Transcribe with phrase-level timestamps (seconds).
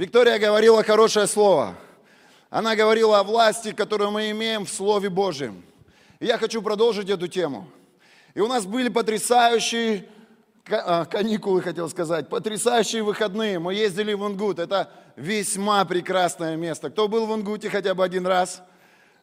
[0.00, 1.74] Виктория говорила хорошее слово.
[2.48, 5.62] Она говорила о власти, которую мы имеем в Слове Божьем.
[6.20, 7.68] И я хочу продолжить эту тему.
[8.32, 10.06] И у нас были потрясающие
[10.70, 13.58] а, каникулы, хотел сказать, потрясающие выходные.
[13.58, 14.58] Мы ездили в Ингут.
[14.58, 16.88] Это весьма прекрасное место.
[16.88, 18.62] Кто был в Ингуте хотя бы один раз?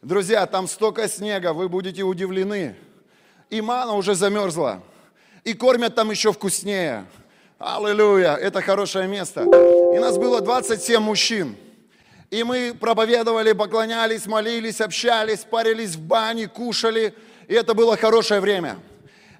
[0.04, 2.76] Друзья, там столько снега, вы будете удивлены.
[3.50, 4.84] И мана уже замерзла.
[5.44, 7.08] И кормят там еще вкуснее.
[7.60, 9.50] Аллилуйя, это хорошее место.
[9.90, 11.56] И нас было 27 мужчин.
[12.30, 17.16] И мы проповедовали, поклонялись, молились, общались, парились в бане, кушали.
[17.48, 18.78] И это было хорошее время.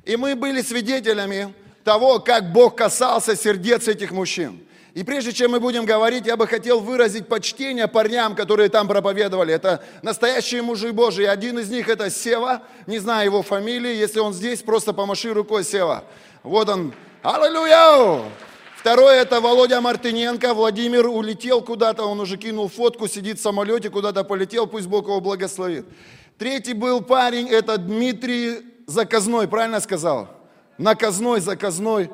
[0.04, 1.54] И мы были свидетелями
[1.84, 4.64] того, как Бог касался сердец этих мужчин.
[4.96, 9.54] И прежде чем мы будем говорить, я бы хотел выразить почтение парням, которые там проповедовали.
[9.54, 11.24] Это настоящие мужи Божьи.
[11.26, 13.94] Один из них это Сева, не знаю его фамилии.
[13.94, 16.04] Если он здесь, просто помаши рукой Сева.
[16.42, 16.96] Вот он.
[17.24, 18.30] Аллилуйя!
[18.78, 20.54] Второе это Володя Мартыненко.
[20.54, 25.20] Владимир улетел куда-то, он уже кинул фотку, сидит в самолете, куда-то полетел, пусть Бог его
[25.20, 25.86] благословит.
[26.38, 30.30] Третий был парень, это Дмитрий Заказной, правильно сказал?
[30.78, 32.12] Наказной, заказной.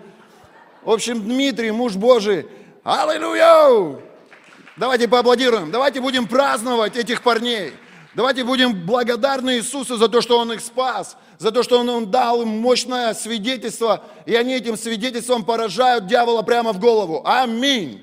[0.84, 2.48] В общем, Дмитрий, муж Божий,
[2.84, 4.00] аллилуйя!
[4.78, 7.74] Давайте поаплодируем, давайте будем праздновать этих парней.
[8.16, 12.10] Давайте будем благодарны Иисусу за то, что Он их спас, за то, что Он, он
[12.10, 17.22] дал им мощное свидетельство, и они этим свидетельством поражают дьявола прямо в голову.
[17.26, 18.02] Аминь.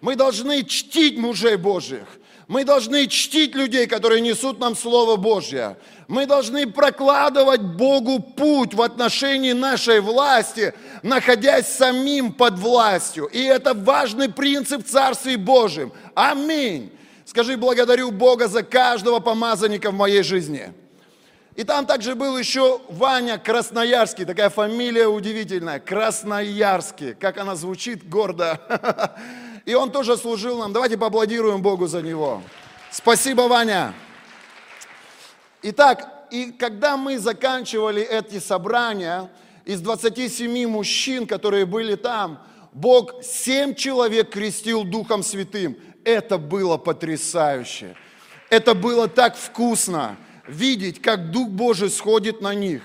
[0.00, 2.08] Мы должны чтить мужей Божьих.
[2.48, 5.76] Мы должны чтить людей, которые несут нам Слово Божье.
[6.08, 13.26] Мы должны прокладывать Богу путь в отношении нашей власти, находясь самим под властью.
[13.26, 15.38] И это важный принцип в Царстве.
[16.16, 16.90] Аминь.
[17.26, 20.72] Скажи, благодарю Бога за каждого помазанника в моей жизни.
[21.54, 29.18] И там также был еще Ваня Красноярский, такая фамилия удивительная, Красноярский, как она звучит гордо.
[29.66, 30.72] И он тоже служил нам.
[30.72, 32.42] Давайте поаплодируем Богу за него.
[32.90, 33.94] Спасибо, Ваня.
[35.62, 39.30] Итак, и когда мы заканчивали эти собрания,
[39.64, 42.42] из 27 мужчин, которые были там,
[42.72, 45.76] Бог 7 человек крестил Духом Святым.
[46.04, 47.94] Это было потрясающе.
[48.50, 50.16] Это было так вкусно
[50.52, 52.82] видеть, как Дух Божий сходит на них.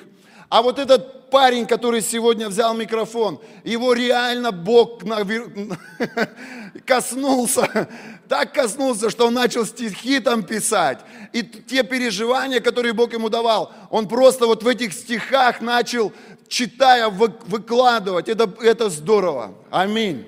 [0.49, 5.03] А вот этот парень, который сегодня взял микрофон, его реально Бог
[6.85, 7.89] коснулся,
[8.29, 10.99] так коснулся, что он начал стихи там писать.
[11.33, 16.13] И те переживания, которые Бог ему давал, он просто вот в этих стихах начал,
[16.47, 18.29] читая, выкладывать.
[18.29, 19.53] Это, это здорово.
[19.69, 20.25] Аминь.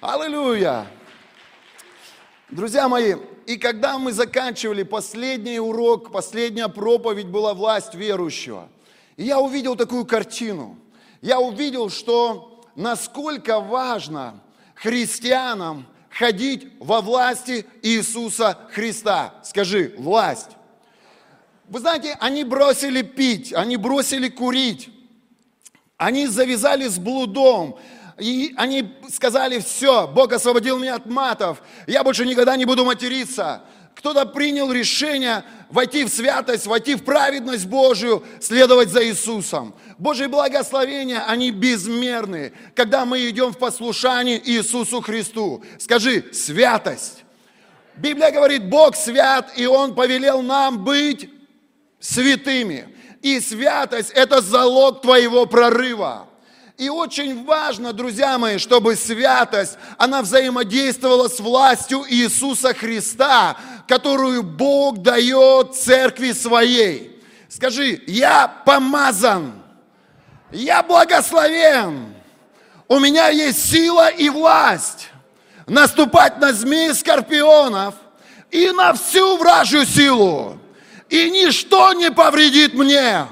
[0.00, 0.86] Аллилуйя.
[2.50, 3.14] Друзья мои,
[3.46, 8.68] и когда мы заканчивали последний урок, последняя проповедь была власть верующего.
[9.16, 10.78] И я увидел такую картину.
[11.20, 14.40] Я увидел, что насколько важно
[14.74, 19.34] христианам ходить во власти Иисуса Христа.
[19.42, 20.50] Скажи, власть.
[21.68, 24.90] Вы знаете, они бросили пить, они бросили курить,
[25.96, 27.78] они завязали с блудом,
[28.18, 33.62] и они сказали, все, Бог освободил меня от матов, я больше никогда не буду материться.
[33.94, 39.74] Кто-то принял решение войти в святость, войти в праведность Божию, следовать за Иисусом.
[39.98, 45.64] Божьи благословения, они безмерны, когда мы идем в послушании Иисусу Христу.
[45.78, 47.24] Скажи, святость.
[47.96, 51.30] Библия говорит, Бог свят, и Он повелел нам быть
[52.00, 52.88] святыми.
[53.22, 56.28] И святость– это залог твоего прорыва.
[56.76, 64.98] И очень важно, друзья мои, чтобы святость, она взаимодействовала с властью Иисуса Христа, которую Бог
[64.98, 67.22] дает церкви своей.
[67.48, 69.52] Скажи, я помазан,
[70.50, 72.12] я благословен,
[72.88, 75.10] у меня есть сила и власть
[75.66, 77.94] наступать на змеи скорпионов
[78.50, 80.58] и на всю вражью силу,
[81.08, 83.26] и ничто не повредит мне.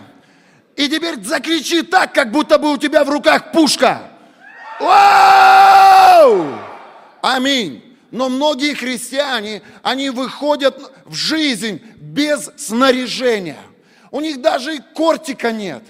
[0.77, 4.03] И теперь закричи так, как будто бы у тебя в руках пушка.
[4.81, 6.59] Вау!
[7.21, 7.83] Аминь.
[8.11, 13.61] Но многие христиане, они выходят в жизнь без снаряжения.
[14.11, 15.83] У них даже кортика нет.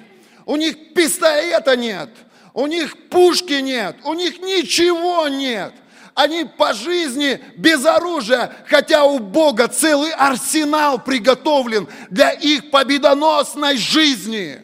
[0.47, 2.11] У них пистолета нет.
[2.55, 3.97] У них пушки нет.
[4.05, 5.73] У них ничего нет.
[6.15, 14.61] Они по жизни без оружия, хотя у Бога целый арсенал приготовлен для их победоносной жизни.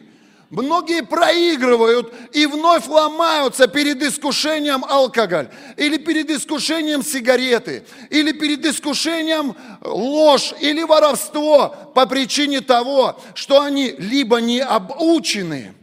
[0.49, 9.55] Многие проигрывают и вновь ломаются перед искушением алкоголь, или перед искушением сигареты, или перед искушением
[9.81, 15.75] ложь или воровство по причине того, что они либо не обучены,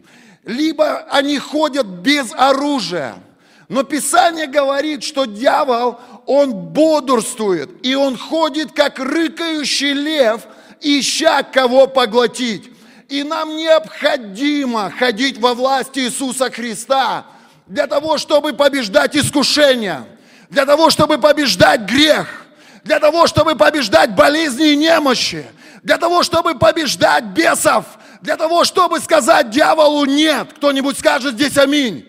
[0.44, 3.22] либо они ходят без оружия.
[3.68, 10.42] Но Писание говорит, что дьявол, он бодрствует, и он ходит, как рыкающий лев,
[10.80, 12.75] ища кого поглотить.
[13.08, 17.24] И нам необходимо ходить во власти Иисуса Христа
[17.66, 20.04] для того, чтобы побеждать искушения,
[20.50, 22.46] для того, чтобы побеждать грех,
[22.82, 25.46] для того, чтобы побеждать болезни и немощи,
[25.84, 27.84] для того, чтобы побеждать бесов,
[28.22, 30.52] для того, чтобы сказать дьяволу нет.
[30.56, 32.08] Кто-нибудь скажет здесь аминь.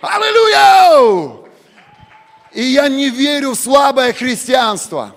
[0.00, 1.46] Аллилуйя!
[2.52, 5.14] И я не верю в слабое христианство.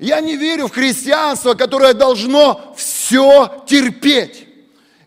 [0.00, 4.47] Я не верю в христианство, которое должно все терпеть.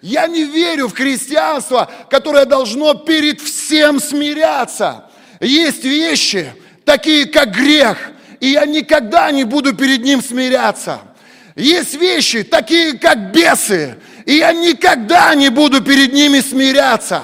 [0.01, 5.05] Я не верю в христианство, которое должно перед всем смиряться.
[5.39, 6.51] Есть вещи,
[6.85, 7.97] такие как грех,
[8.39, 10.99] и я никогда не буду перед ним смиряться.
[11.55, 13.95] Есть вещи, такие как бесы,
[14.25, 17.23] и я никогда не буду перед ними смиряться.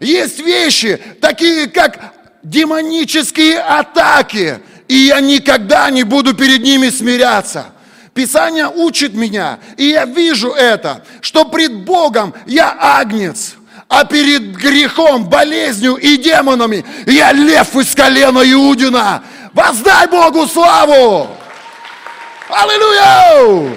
[0.00, 4.58] Есть вещи, такие как демонические атаки,
[4.88, 7.66] и я никогда не буду перед ними смиряться.
[8.16, 13.56] Писание учит меня, и я вижу это, что пред Богом я агнец,
[13.90, 19.22] а перед грехом, болезнью и демонами я лев из колена Иудина.
[19.52, 21.28] Воздай Богу славу!
[22.48, 23.76] Аллилуйя!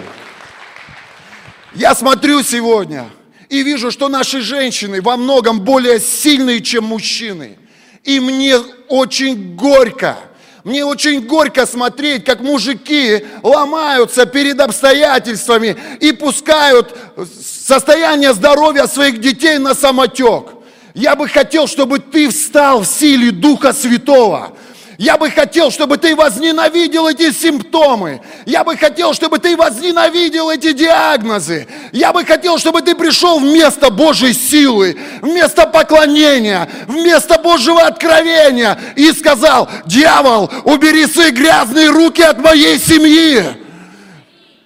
[1.74, 3.10] Я смотрю сегодня
[3.50, 7.58] и вижу, что наши женщины во многом более сильные, чем мужчины.
[8.06, 8.58] И мне
[8.88, 10.18] очень горько–
[10.70, 16.96] мне очень горько смотреть, как мужики ломаются перед обстоятельствами и пускают
[17.42, 20.50] состояние здоровья своих детей на самотек.
[20.94, 24.56] Я бы хотел, чтобы ты встал в силе Духа Святого.
[25.00, 28.20] Я бы хотел, чтобы ты возненавидел эти симптомы.
[28.46, 31.70] Я бы хотел, чтобы ты возненавидел эти диагнозы.
[31.94, 39.14] Я бы хотел, чтобы ты пришел вместо Божьей силы, вместо поклонения, вместо Божьего откровения и
[39.14, 43.42] сказал, дьявол, убери свои грязные руки от моей семьи.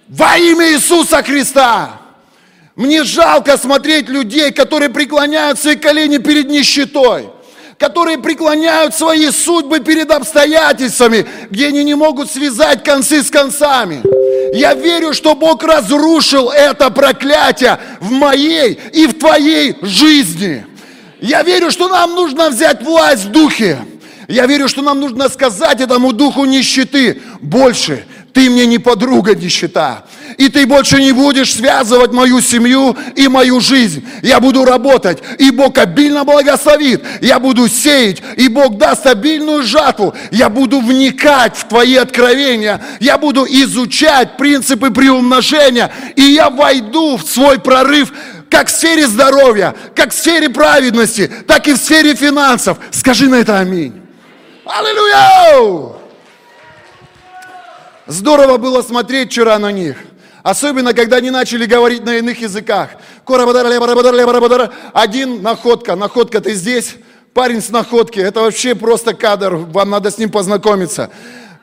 [0.08, 2.00] Во имя Иисуса Христа.
[2.74, 7.33] Мне жалко смотреть людей, которые преклоняют свои колени перед нищетой
[7.78, 14.02] которые преклоняют свои судьбы перед обстоятельствами, где они не могут связать концы с концами.
[14.56, 20.64] Я верю, что Бог разрушил это проклятие в моей и в твоей жизни.
[21.20, 23.78] Я верю, что нам нужно взять власть в духе.
[24.28, 28.04] Я верю, что нам нужно сказать этому духу нищеты больше.
[28.34, 30.04] Ты мне не подруга нищета
[30.36, 34.06] и ты больше не будешь связывать мою семью и мою жизнь.
[34.22, 37.04] Я буду работать, и Бог обильно благословит.
[37.20, 40.14] Я буду сеять, и Бог даст обильную жатву.
[40.30, 42.82] Я буду вникать в твои откровения.
[43.00, 45.92] Я буду изучать принципы приумножения.
[46.16, 48.12] И я войду в свой прорыв
[48.50, 52.78] как в сфере здоровья, как в сфере праведности, так и в сфере финансов.
[52.92, 54.00] Скажи на это аминь.
[54.64, 56.03] Аллилуйя!
[58.06, 59.96] Здорово было смотреть вчера на них.
[60.42, 62.90] Особенно, когда они начали говорить на иных языках.
[64.92, 66.96] Один находка, находка ты здесь,
[67.32, 71.10] парень с находки, это вообще просто кадр, вам надо с ним познакомиться.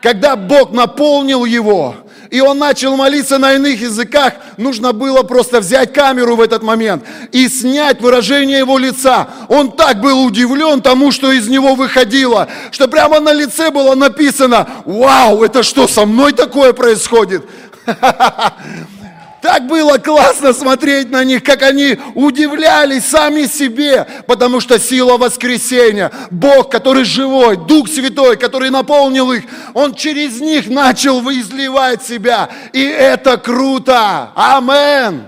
[0.02, 1.96] Когда Бог наполнил его,
[2.32, 7.04] и он начал молиться на иных языках, нужно было просто взять камеру в этот момент
[7.32, 9.28] и снять выражение его лица.
[9.48, 14.68] Он так был удивлен тому, что из него выходило, что прямо на лице было написано,
[14.86, 17.46] вау, это что, со мной такое происходит?
[19.42, 26.12] Так было классно смотреть на них, как они удивлялись сами себе, потому что сила воскресения,
[26.30, 29.44] Бог, который живой, Дух Святой, который наполнил их,
[29.74, 32.50] Он через них начал изливать себя.
[32.72, 34.32] И это круто.
[34.36, 35.24] Амен.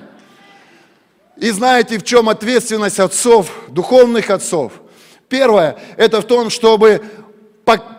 [1.37, 4.73] И знаете, в чем ответственность отцов, духовных отцов?
[5.27, 7.01] Первое, это в том, чтобы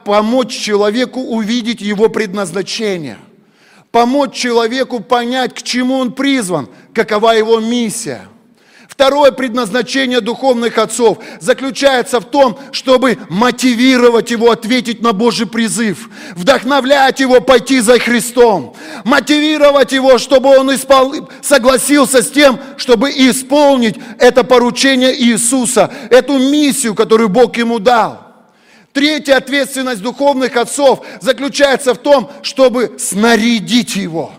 [0.05, 3.19] помочь человеку увидеть его предназначение–
[3.95, 8.27] помочь человеку понять, к чему он призван, какова его миссия.
[8.89, 17.21] Второе предназначение духовных отцов заключается в том, чтобы мотивировать его ответить на Божий призыв, вдохновлять
[17.21, 18.75] его пойти за Христом,
[19.05, 21.29] мотивировать его, чтобы он испол...
[21.41, 28.24] согласился с тем, чтобы исполнить это поручение Иисуса, эту миссию, которую Бог ему дал.
[28.95, 34.31] Третья ответственность духовных отцов заключается в том, чтобы снарядить его,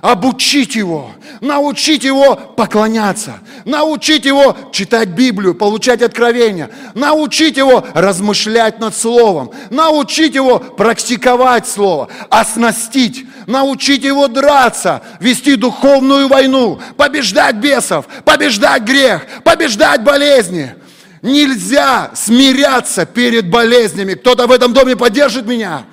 [0.00, 8.96] обучить его, научить его поклоняться, научить его читать Библию, получать откровения, научить его размышлять над
[8.96, 18.82] Словом, научить его практиковать Слово, оснастить, научить его драться, вести духовную войну, побеждать бесов, побеждать
[18.82, 20.74] грех, побеждать болезни–
[21.22, 24.14] Нельзя смиряться перед болезнями.
[24.14, 25.84] Кто-то в этом доме поддержит меня?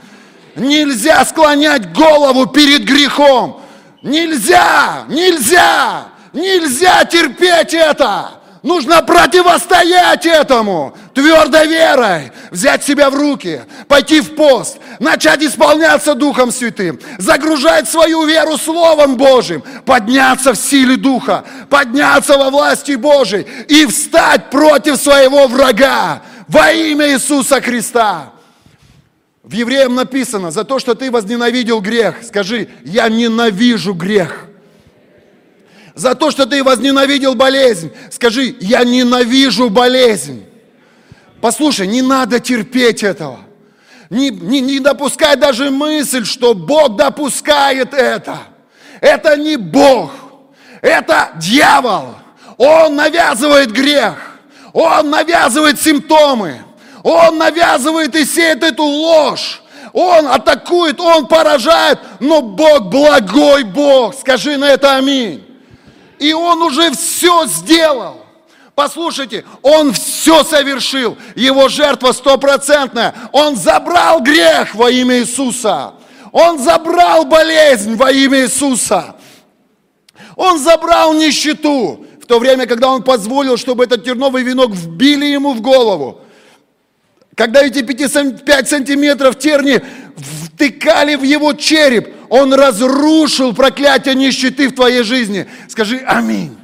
[0.55, 3.61] Нельзя склонять голову перед грехом.
[4.01, 8.31] Нельзя, нельзя, нельзя терпеть это.
[8.67, 10.93] Нужно противостоять этому!
[11.13, 18.25] Твердой верой, взять себя в руки, пойти в пост, начать исполняться Духом Святым, загружать свою
[18.25, 23.47] веру Словом Божьим, подняться в силе Духа, подняться во власти Божьей!
[23.69, 26.21] И встать против своего врага!
[26.49, 28.33] Во имя Иисуса Христа.
[29.43, 34.46] В Евреям написано, за то, что ты возненавидел грех, скажи, я ненавижу грех.
[35.97, 40.45] За то, что ты возненавидел болезнь, скажи, я ненавижу болезнь.
[41.41, 43.39] Послушай, не надо терпеть этого.
[44.11, 48.37] Не, не, не допускай даже мысль, что Бог допускает это.
[49.01, 50.11] Это не Бог,
[50.83, 52.13] это дьявол.
[52.57, 54.37] Он навязывает грех,
[54.73, 56.61] он навязывает симптомы,
[57.01, 59.63] он навязывает и сеет эту ложь.
[59.93, 64.13] Он атакует, он поражает, но Бог благой Бог.
[64.13, 65.46] Скажи на это аминь.
[66.19, 68.25] И он уже все сделал.
[68.75, 71.17] Послушайте, он все совершил.
[71.35, 73.13] Его жертва стопроцентная.
[73.31, 75.93] Он забрал грех во имя Иисуса.
[76.31, 79.15] Он забрал болезнь во имя Иисуса.
[80.35, 85.53] Он забрал нищету в то время, когда он позволил, чтобы этот терновый венок вбили ему
[85.53, 86.21] в голову.
[87.35, 89.81] Когда эти 5 сантиметров терни
[90.15, 95.47] втыкали в его череп, он разрушил проклятие нищеты в твоей жизни.
[95.67, 96.57] Скажи аминь.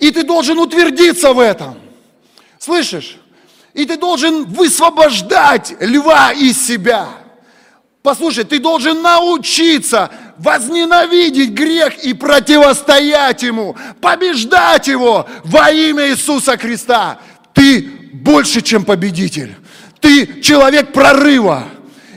[0.00, 1.76] И ты должен утвердиться в этом.
[2.58, 3.18] Слышишь?
[3.72, 7.08] И ты должен высвобождать льва из себя.
[8.02, 17.18] Послушай, ты должен научиться возненавидеть грех и противостоять ему, побеждать его во имя Иисуса Христа.
[17.52, 17.80] Ты
[18.12, 19.56] больше, чем победитель.
[20.00, 21.64] Ты человек прорыва.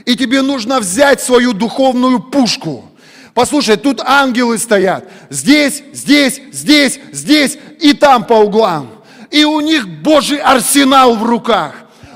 [0.08, 2.84] И тебе нужно взять свою духовную пушку–
[3.38, 5.04] Послушай, тут ангелы стоят.
[5.30, 8.90] Здесь, здесь, здесь, здесь и там по углам.
[9.30, 11.72] И у них Божий арсенал в руках.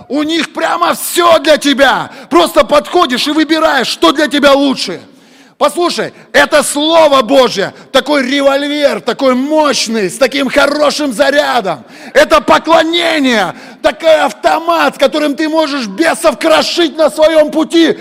[0.08, 2.10] У них прямо все для тебя.
[2.28, 5.00] Просто подходишь и выбираешь, что для тебя лучше.
[5.62, 11.84] Послушай, это Слово Божье, такой револьвер, такой мощный, с таким хорошим зарядом.
[12.14, 17.96] Это поклонение, такой автомат, которым ты можешь бесов крошить на своем пути.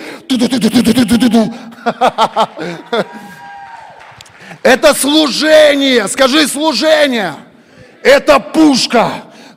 [4.63, 7.35] Это служение, скажи служение.
[8.01, 9.11] Это пушка,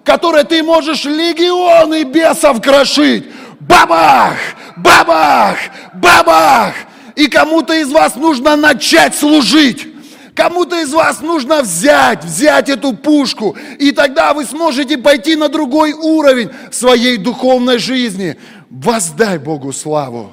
[0.05, 3.25] которой ты можешь легионы бесов крошить.
[3.61, 4.37] Бабах,
[4.77, 5.57] бабах,
[5.95, 6.75] бабах.
[7.17, 9.89] И кому-то из вас нужно начать служить.
[10.35, 15.93] Кому-то из вас нужно взять, взять эту пушку, и тогда вы сможете пойти на другой
[15.93, 18.37] уровень своей духовной жизни.
[18.69, 20.33] Воздай Богу славу.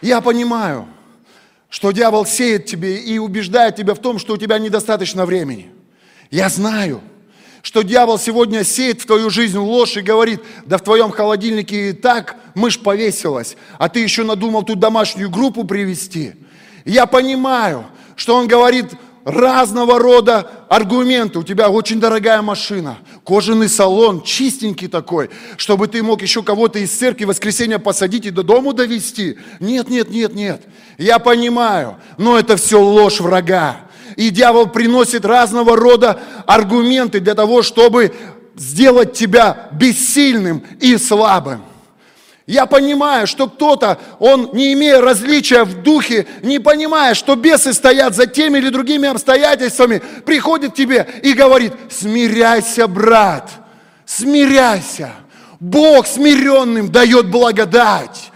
[0.00, 0.88] Я понимаю,
[1.68, 5.70] что дьявол сеет тебе и убеждает тебя в том, что у тебя недостаточно времени.
[6.30, 7.02] Я знаю,
[7.62, 11.92] что дьявол сегодня сеет в твою жизнь ложь и говорит, да в твоем холодильнике и
[11.92, 16.34] так мышь повесилась, а ты еще надумал тут домашнюю группу привести.
[16.84, 17.86] Я понимаю,
[18.16, 18.86] что он говорит,
[19.28, 21.38] разного рода аргументы.
[21.38, 26.90] У тебя очень дорогая машина, кожаный салон, чистенький такой, чтобы ты мог еще кого-то из
[26.90, 29.38] церкви в воскресенье посадить и до дому довести.
[29.60, 30.62] Нет, нет, нет, нет.
[30.96, 33.87] Я понимаю, но это все ложь врага.
[34.18, 38.12] И дьявол приносит разного рода аргументы для того, чтобы
[38.56, 41.62] сделать тебя бессильным и слабым.
[42.44, 48.16] Я понимаю, что кто-то, он, не имея различия в духе, не понимая, что бесы стоят
[48.16, 53.48] за теми или другими обстоятельствами, приходит к тебе и говорит, смиряйся, брат,
[54.04, 55.12] смиряйся.
[55.60, 58.32] Бог смиренным дает благодать.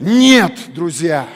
[0.00, 1.28] Нет, друзья,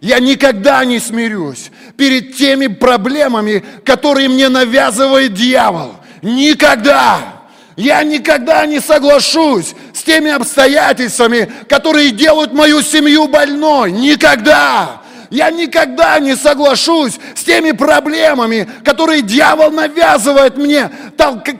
[0.00, 5.94] я никогда не смирюсь перед теми проблемами, которые мне навязывает дьявол.
[6.22, 7.38] Никогда.
[7.76, 13.92] Я никогда не соглашусь с теми обстоятельствами, которые делают мою семью больной.
[13.92, 15.02] Никогда.
[15.30, 20.90] Я никогда не соглашусь с теми проблемами, которые дьявол навязывает мне,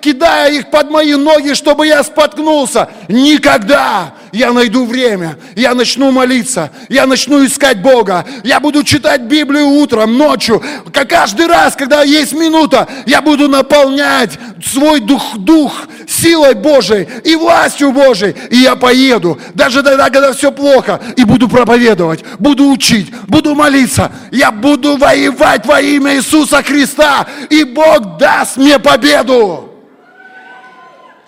[0.01, 2.89] кидая их под мои ноги, чтобы я споткнулся.
[3.09, 4.15] Никогда!
[4.33, 10.19] Я найду время, я начну молиться, я начну искать Бога, я буду читать Библию утром,
[10.19, 10.63] ночью,
[10.93, 15.73] каждый раз, когда есть минута, я буду наполнять свой дух, дух
[16.07, 21.49] силой Божией и властью Божией, и я поеду, даже тогда, когда все плохо, и буду
[21.49, 28.59] проповедовать, буду учить, буду молиться, я буду воевать во имя Иисуса Христа, и Бог даст
[28.59, 29.48] мне победу.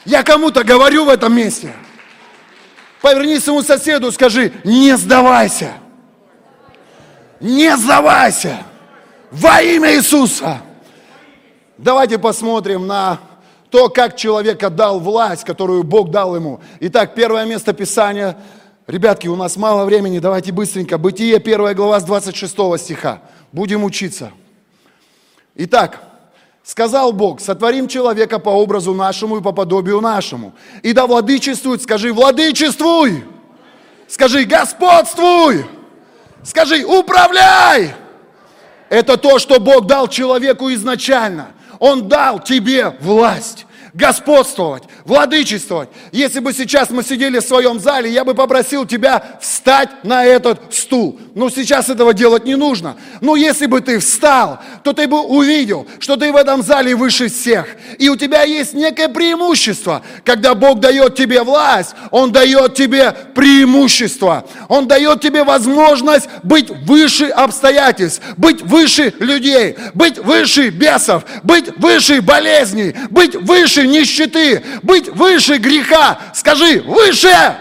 [0.05, 1.73] Я кому-то говорю в этом месте.
[3.01, 5.73] Повернись своему соседу, скажи, не сдавайся.
[7.41, 8.59] Не сдавайся.
[9.31, 10.61] Во имя Иисуса.
[11.79, 13.21] Давайте посмотрим на
[13.71, 16.61] то, как человек отдал власть, которую Бог дал ему.
[16.81, 18.37] Итак, первое место Писания.
[18.87, 20.99] Ребятки, у нас мало времени, давайте быстренько.
[20.99, 23.23] Бытие, первая глава с 26 стиха.
[23.53, 24.33] Будем учиться.
[25.55, 26.03] Итак,
[26.63, 30.55] сказал Бог, сотворим человека по образу нашему и по подобию нашему.
[30.83, 33.25] И да владычествует, скажи, владычествуй.
[34.09, 35.67] Скажи, господствуй.
[36.43, 37.95] Скажи, управляй.
[38.89, 41.53] Это то, что Бог дал человеку изначально.
[41.79, 45.89] Он дал тебе власть господствовать, владычествовать.
[46.13, 50.75] Если бы сейчас мы сидели в своем зале, я бы попросил тебя встать на этот
[50.75, 51.19] стул.
[51.35, 52.97] Но сейчас этого делать не нужно.
[53.21, 57.29] Но если бы ты встал, то ты бы увидел, что ты в этом зале выше
[57.29, 57.67] всех.
[57.99, 60.03] И у тебя есть некое преимущество.
[60.25, 64.45] Когда Бог дает тебе власть, Он дает тебе преимущество.
[64.69, 72.21] Он дает тебе возможность быть выше обстоятельств, быть выше людей, быть выше бесов, быть выше
[72.23, 76.19] болезней, быть выше нищеты, быть выше греха.
[76.35, 77.57] Скажи, выше!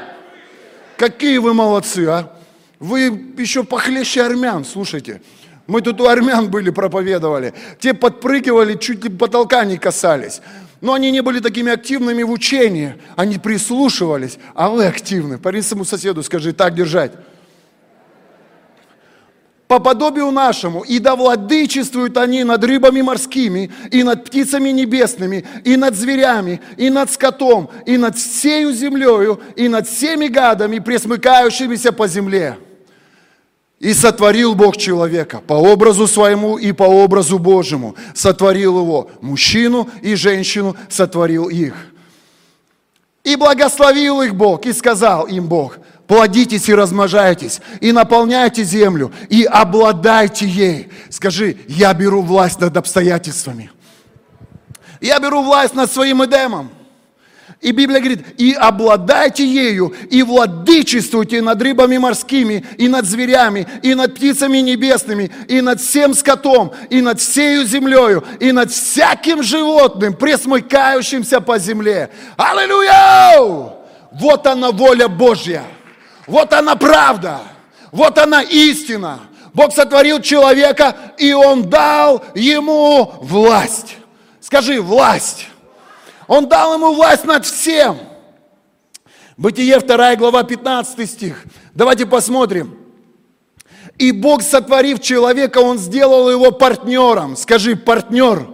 [0.97, 2.38] Какие вы молодцы, а?
[2.79, 5.21] Вы еще похлеще армян, слушайте.
[5.67, 7.53] Мы тут у армян были, проповедовали.
[7.79, 10.41] Те подпрыгивали, чуть ли потолка не касались.
[10.81, 12.95] Но они не были такими активными в учении.
[13.15, 15.37] Они прислушивались, а вы активны.
[15.37, 17.11] Парень своему соседу скажи, так держать
[19.69, 25.77] по подобию нашему, и да владычествуют они над рыбами морскими, и над птицами небесными, и
[25.77, 32.07] над зверями, и над скотом, и над всею землею, и над всеми гадами, пресмыкающимися по
[32.07, 32.57] земле.
[33.79, 37.95] И сотворил Бог человека по образу своему и по образу Божьему.
[38.13, 41.73] Сотворил его, мужчину и женщину сотворил их.
[43.23, 49.43] И благословил их Бог, и сказал им Бог, плодитесь и размножайтесь, и наполняйте землю, и
[49.43, 50.89] обладайте ей.
[51.09, 53.71] Скажи, я беру власть над обстоятельствами.
[54.99, 56.71] Я беру власть над своим Эдемом.
[57.61, 63.95] И Библия говорит, и обладайте ею, и владычествуйте над рыбами морскими, и над зверями, и
[63.95, 70.13] над птицами небесными, и над всем скотом, и над всею землею, и над всяким животным,
[70.13, 72.09] пресмыкающимся по земле.
[72.37, 73.73] Аллилуйя!
[74.13, 75.63] Вот она воля Божья.
[76.27, 77.41] Вот она правда.
[77.91, 79.19] Вот она истина.
[79.53, 83.97] Бог сотворил человека, и Он дал ему власть.
[84.39, 85.47] Скажи, власть.
[86.29, 87.97] Он дал ему власть над всем.
[89.35, 91.43] Бытие 2 глава 15 стих.
[91.73, 92.77] Давайте посмотрим.
[93.97, 97.35] И Бог, сотворив человека, Он сделал его партнером.
[97.35, 98.47] Скажи, партнер.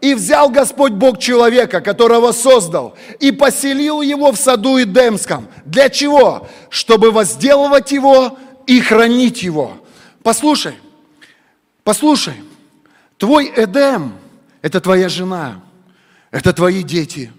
[0.00, 5.46] И взял Господь Бог человека, которого создал, и поселил его в саду Эдемском.
[5.64, 6.48] Для чего?
[6.70, 9.74] Чтобы возделывать его и хранить его.
[10.24, 10.74] Послушай,
[11.84, 12.34] послушай,
[13.16, 14.14] твой Эдем–
[14.60, 15.62] это твоя жена,
[16.34, 17.30] это твои дети,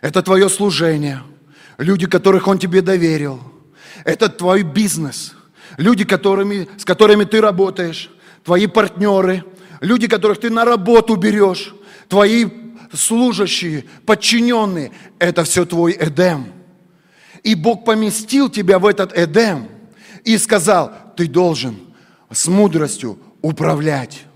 [0.00, 1.24] это твое служение,
[1.76, 3.40] люди, которых Он тебе доверил,
[4.04, 5.34] это твой бизнес,
[5.76, 8.10] люди, которыми, с которыми ты работаешь,
[8.44, 9.44] твои партнеры,
[9.80, 11.74] люди, которых ты на работу берешь,
[12.06, 12.46] твои
[12.92, 16.52] служащие, подчиненные, это все твой Эдем.
[17.42, 19.66] И Бог поместил тебя в этот Эдем
[20.22, 21.76] и сказал, ты должен
[22.30, 24.26] с мудростью управлять.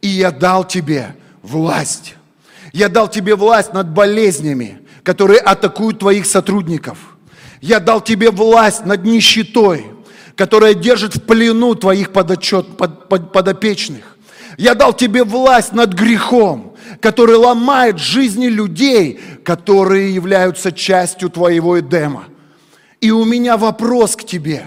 [0.00, 2.14] И я дал тебе власть.
[2.76, 7.16] Я дал тебе власть над болезнями, которые атакуют твоих сотрудников.
[7.62, 9.86] Я дал тебе власть над нищетой,
[10.34, 14.18] которая держит в плену твоих подотчет, под, под, подопечных.
[14.58, 22.24] Я дал тебе власть над грехом, который ломает жизни людей, которые являются частью твоего Эдема.
[23.00, 24.66] И у меня вопрос к тебе.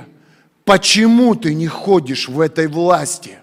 [0.66, 3.38] Почему ты не ходишь в этой власти?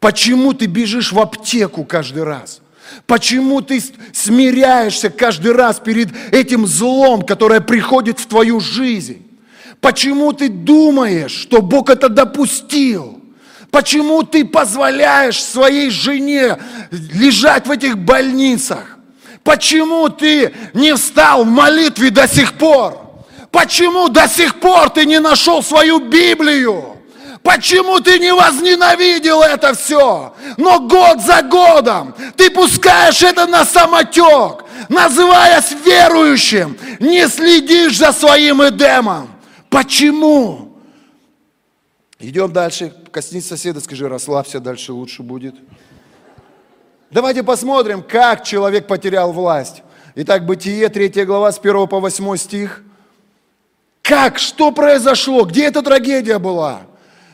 [0.00, 2.62] Почему ты бежишь в аптеку каждый раз?
[3.06, 9.22] Почему ты смиряешься каждый раз перед этим злом, которое приходит в твою жизнь?
[9.80, 13.20] Почему ты думаешь, что Бог это допустил?
[13.70, 16.58] Почему ты позволяешь своей жене
[16.90, 18.98] лежать в этих больницах?
[19.44, 23.06] Почему ты не встал в молитве до сих пор?
[23.50, 26.95] Почему до сих пор ты не нашел свою Библию?
[27.46, 30.34] Почему ты не возненавидел это все?
[30.56, 38.64] Но год за годом ты пускаешь это на самотек, называясь верующим, не следишь за своим
[38.68, 39.30] Эдемом.
[39.70, 40.76] Почему?
[42.18, 42.92] Идем дальше.
[43.12, 45.54] Коснись соседа, скажи, расслабься, дальше лучше будет.
[47.12, 49.84] Давайте посмотрим, как человек потерял власть.
[50.16, 52.82] Итак, Бытие, 3 глава, с 1 по 8 стих.
[54.02, 54.38] Как?
[54.38, 55.44] Что произошло?
[55.44, 56.80] Где эта трагедия была?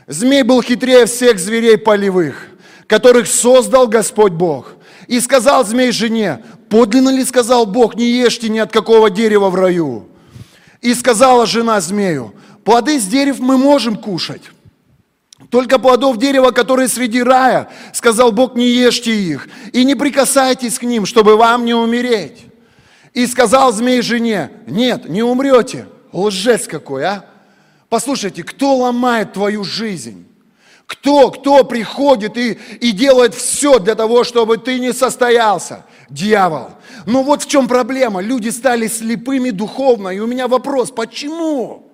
[0.06, 2.48] Змей был хитрее всех зверей полевых,
[2.86, 4.74] которых создал Господь Бог.
[5.06, 9.54] И сказал змей жене, подлинно ли сказал Бог, не ешьте ни от какого дерева в
[9.54, 10.08] раю?
[10.80, 12.34] И сказала жена змею,
[12.64, 14.42] плоды с дерев мы можем кушать,
[15.50, 20.82] только плодов дерева, которые среди рая, сказал Бог, не ешьте их и не прикасайтесь к
[20.82, 22.46] ним, чтобы вам не умереть.
[23.12, 25.86] И сказал змей жене, нет, не умрете.
[26.12, 27.31] Лжец какой, а?
[27.92, 30.26] Послушайте, кто ломает твою жизнь?
[30.86, 35.84] Кто, кто приходит и, и делает все для того, чтобы ты не состоялся?
[36.08, 36.70] Дьявол.
[37.04, 38.22] Но вот в чем проблема.
[38.22, 40.08] Люди стали слепыми духовно.
[40.08, 41.92] И у меня вопрос, почему?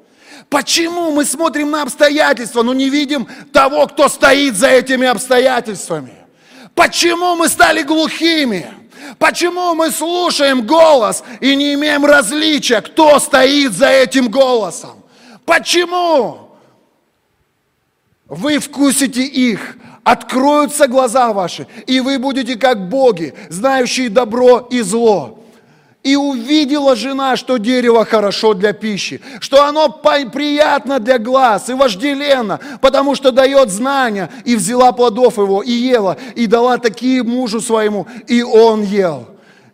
[0.49, 6.15] Почему мы смотрим на обстоятельства, но не видим того, кто стоит за этими обстоятельствами?
[6.77, 8.69] Почему мы стали глухими?
[9.19, 14.99] Почему мы слушаем голос и не имеем различия, кто стоит за этим голосом?
[15.49, 16.51] Почему?
[18.27, 25.43] Вы вкусите их, откроются глаза ваши, и вы будете как боги, знающие добро и зло.
[26.03, 32.61] И увидела жена, что дерево хорошо для пищи, что оно приятно для глаз и вожделенно,
[32.83, 34.29] потому что дает знания.
[34.45, 39.27] И взяла плодов его, и ела, и дала такие мужу своему, и он ел.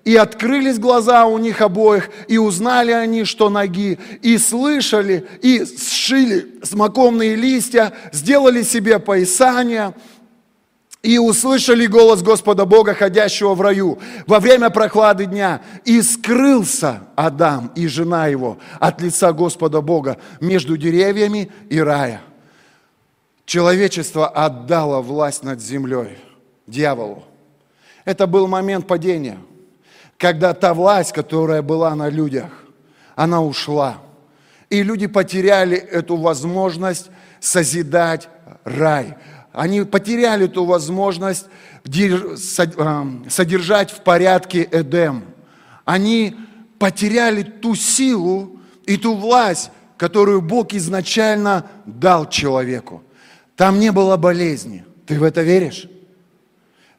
[0.05, 6.61] И открылись глаза у них обоих, и узнали они, что ноги, и слышали, и сшили
[6.63, 9.95] смоковные листья, сделали себе поясания–
[11.05, 15.61] и услышали голос Господа Бога, ходящего в раю во время прохлады дня.
[15.85, 22.23] И скрылся Адам и жена его от лица Господа Бога между деревьями и рая.
[23.45, 26.17] Человечество отдало власть над землей
[26.67, 27.25] дьяволу.
[28.07, 29.39] Это был момент падения,
[30.19, 32.51] когда та власть, которая была на людях,
[33.15, 33.99] она ушла.
[34.71, 38.29] И люди потеряли эту возможность созидать
[38.65, 39.17] рай–
[39.55, 41.47] они потеряли ту возможность
[41.85, 45.23] содержать в порядке Эдем.
[45.85, 46.35] Они
[46.81, 53.05] потеряли ту силу и ту власть, которую Бог изначально дал человеку.
[53.55, 54.85] Там не было болезни.
[55.07, 55.87] Ты в это веришь?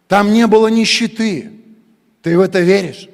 [0.07, 1.51] Там не было нищеты.
[2.25, 3.07] Ты в это веришь?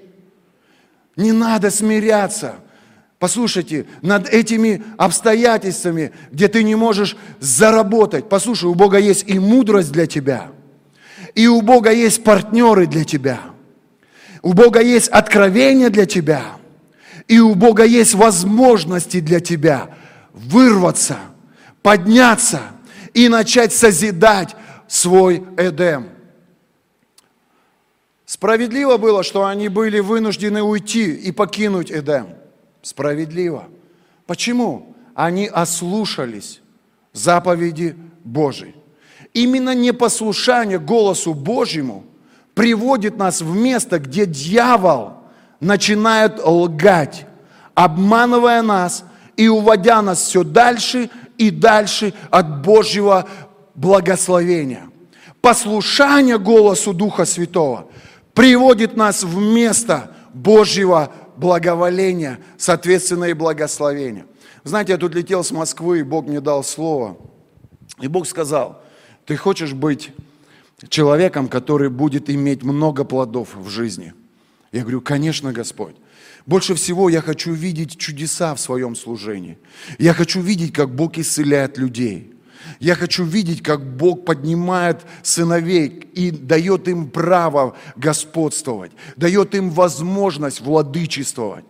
[1.18, 2.56] Не надо смиряться.
[3.20, 9.92] Послушайте, над этими обстоятельствами, где ты не можешь заработать, послушай, у Бога есть и мудрость
[9.92, 10.48] для тебя,
[11.36, 13.42] и у Бога есть партнеры для тебя,
[14.42, 16.44] у Бога есть откровение для тебя,
[17.28, 19.90] и у Бога есть возможности для тебя
[20.32, 21.18] вырваться,
[21.82, 22.62] подняться
[23.14, 24.56] и начать созидать
[24.88, 26.11] свой Эдем.
[28.32, 32.28] Справедливо было, что они были вынуждены уйти и покинуть Эдем–
[32.82, 33.66] Справедливо.
[34.26, 34.96] Почему?
[35.14, 36.62] Они ослушались
[37.12, 38.74] заповеди Божьей.
[39.34, 42.06] Именно непослушание голосу Божьему
[42.54, 45.16] приводит нас в место, где дьявол
[45.60, 47.26] начинает лгать,
[47.74, 49.04] обманывая нас
[49.36, 53.28] и уводя нас все дальше и дальше от Божьего
[53.76, 54.84] благословения.
[55.42, 57.91] Послушание голосу Духа Святого
[58.34, 64.26] приводит нас в место Божьего благоволения, соответственно, и благословения.
[64.64, 67.18] Знаете, я тут летел с Москвы, и Бог мне дал слово.
[68.00, 68.84] И Бог сказал,
[69.26, 70.12] ты хочешь быть
[70.90, 74.14] человеком, который будет иметь много плодов в жизни?
[74.72, 75.96] Я говорю, конечно, Господь.
[76.46, 79.58] Больше всего я хочу видеть чудеса в своем служении.
[80.00, 82.34] Я хочу видеть, как Бог исцеляет людей.
[82.80, 90.62] Я хочу видеть, как Бог поднимает сыновей и дает им право господствовать, дает им возможность
[90.62, 91.66] владычествовать.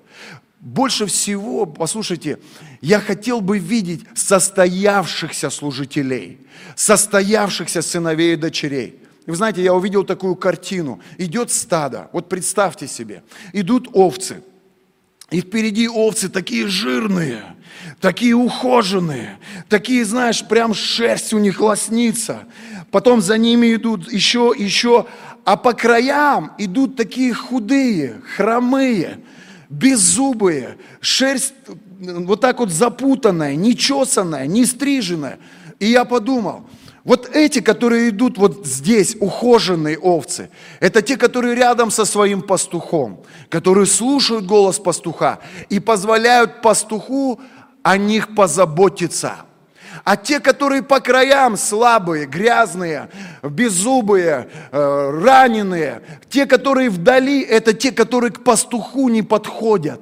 [0.60, 2.38] Больше всего, послушайте,
[2.82, 6.39] я хотел бы видеть состоявшихся служителей,
[6.75, 8.99] состоявшихся сыновей и дочерей.
[9.25, 10.99] И вы знаете, я увидел такую картину.
[11.17, 13.23] Идет стадо, вот представьте себе,
[13.54, 14.43] идут овцы–
[15.32, 17.56] и впереди овцы такие жирные,
[17.99, 19.38] такие ухоженные,
[19.69, 22.43] такие, знаешь, прям шерсть у них лоснится.
[22.91, 25.05] Потом за ними идут еще, еще,
[25.45, 29.19] а по краям идут такие худые, хромые,
[29.69, 31.53] беззубые, шерсть
[31.99, 35.39] вот так вот запутанная, нечесанная, не стриженная.
[35.79, 36.67] И я подумал–
[37.03, 43.23] вот эти, которые идут вот здесь, ухоженные овцы, это те, которые рядом со своим пастухом,
[43.49, 47.41] которые слушают голос пастуха и позволяют пастуху
[47.83, 49.37] о них позаботиться.
[50.03, 53.09] А те, которые по краям слабые, грязные,
[53.43, 60.01] беззубые, э, раненые, те, которые вдали, это те, которые к пастуху не подходят.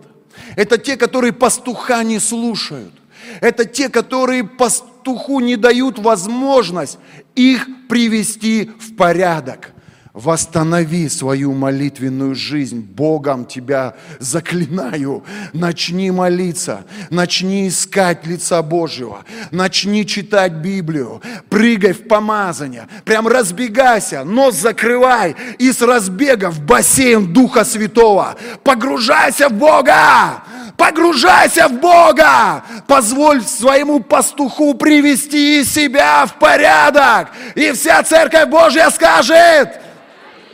[0.55, 2.93] Это те, которые пастуха не слушают.
[3.41, 6.97] Это те, которые пастуху не дают возможность
[7.35, 9.71] их привести в порядок.
[10.19, 12.82] Восстанови свою молитвенную жизнь.
[12.82, 15.23] Богом тебя заклинаю.
[15.53, 16.84] Начни молиться.
[17.10, 19.23] Начни искать лица Божьего.
[19.51, 21.21] Начни читать Библию.
[21.47, 22.89] Прыгай в помазание.
[23.05, 24.25] Прям разбегайся.
[24.25, 25.38] Нос закрывай.
[25.58, 28.36] И с разбега в бассейн Духа Святого.
[28.62, 30.43] Погружайся в Бога.
[30.75, 32.65] Погружайся в Бога.
[32.88, 37.29] Позволь своему пастуху привести себя в порядок.
[37.55, 39.79] И вся Церковь Божья скажет,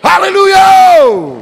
[0.06, 1.42] Аллилуйя!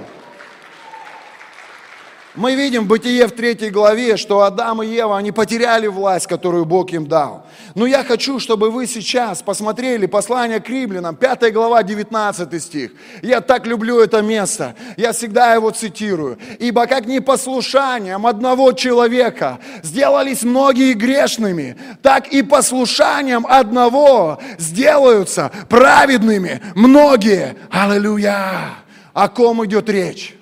[2.35, 6.65] Мы видим в Бытие в третьей главе, что Адам и Ева, они потеряли власть, которую
[6.65, 7.45] Бог им дал.
[7.75, 12.91] Но я хочу, чтобы вы сейчас посмотрели послание к римлянам, 5 глава, 19 стих.
[13.21, 16.39] Я так люблю это место, я всегда его цитирую.
[16.57, 27.55] «Ибо как непослушанием одного человека сделались многие грешными, так и послушанием одного сделаются праведными многие».
[27.69, 28.75] Аллилуйя!
[29.13, 30.35] О ком идет речь?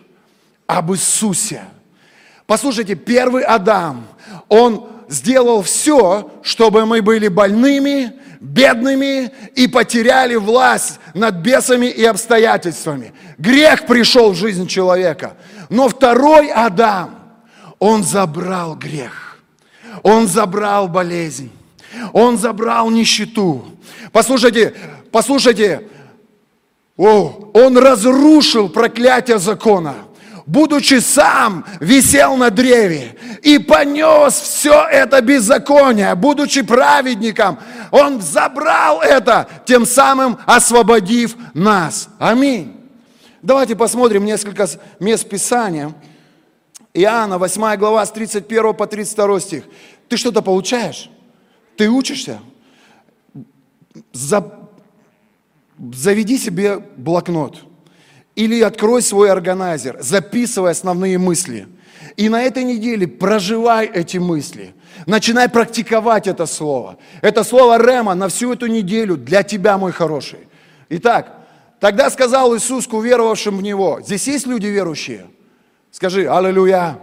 [0.68, 1.64] Об Иисусе.
[2.52, 4.06] Послушайте, первый Адам,
[4.50, 8.12] он сделал все, чтобы мы были больными,
[8.42, 13.14] бедными и потеряли власть над бесами и обстоятельствами.
[13.38, 15.38] Грех пришел в жизнь человека.
[15.70, 17.22] Но второй Адам,
[17.80, 19.38] он забрал грех.
[20.04, 21.54] Он забрал болезнь.
[22.12, 23.64] Он забрал нищету.
[24.12, 24.76] Послушайте,
[25.10, 25.88] послушайте,
[26.98, 29.96] о, он разрушил проклятие закона
[30.52, 37.58] будучи сам, висел на древе и понес все это беззаконие, будучи праведником,
[37.90, 42.10] он забрал это, тем самым освободив нас.
[42.20, 42.76] Аминь.
[43.42, 44.68] Давайте посмотрим несколько
[45.00, 45.94] мест Писания.
[46.94, 49.64] Иоанна, 8 глава, с 31 по 32 стих.
[50.10, 51.10] Ты что-то получаешь?
[51.78, 52.40] Ты учишься?
[54.12, 54.44] За...
[55.94, 57.64] Заведи себе блокнот–
[58.36, 61.68] или открой свой органайзер, записывай основные мысли.
[62.18, 64.74] И на этой неделе проживай эти мысли.
[65.06, 66.98] Начинай практиковать это слово.
[67.22, 70.48] Это слово Рема на всю эту неделю для тебя, мой хороший.
[70.90, 71.38] Итак,
[71.80, 74.00] тогда сказал Иисус к уверовавшим в Него.
[74.02, 75.28] Здесь есть люди верующие?
[75.92, 77.00] Скажи, аллилуйя.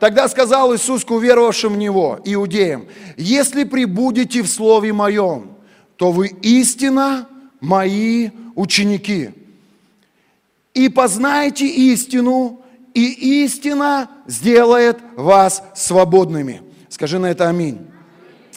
[0.00, 5.56] Тогда сказал Иисус к уверовавшим в Него, иудеям, если прибудете в Слове Моем,
[5.96, 7.28] то вы истинно
[7.60, 9.30] мои ученики
[10.78, 12.60] и познаете истину,
[12.94, 16.62] и истина сделает вас свободными.
[16.88, 17.80] Скажи на это аминь.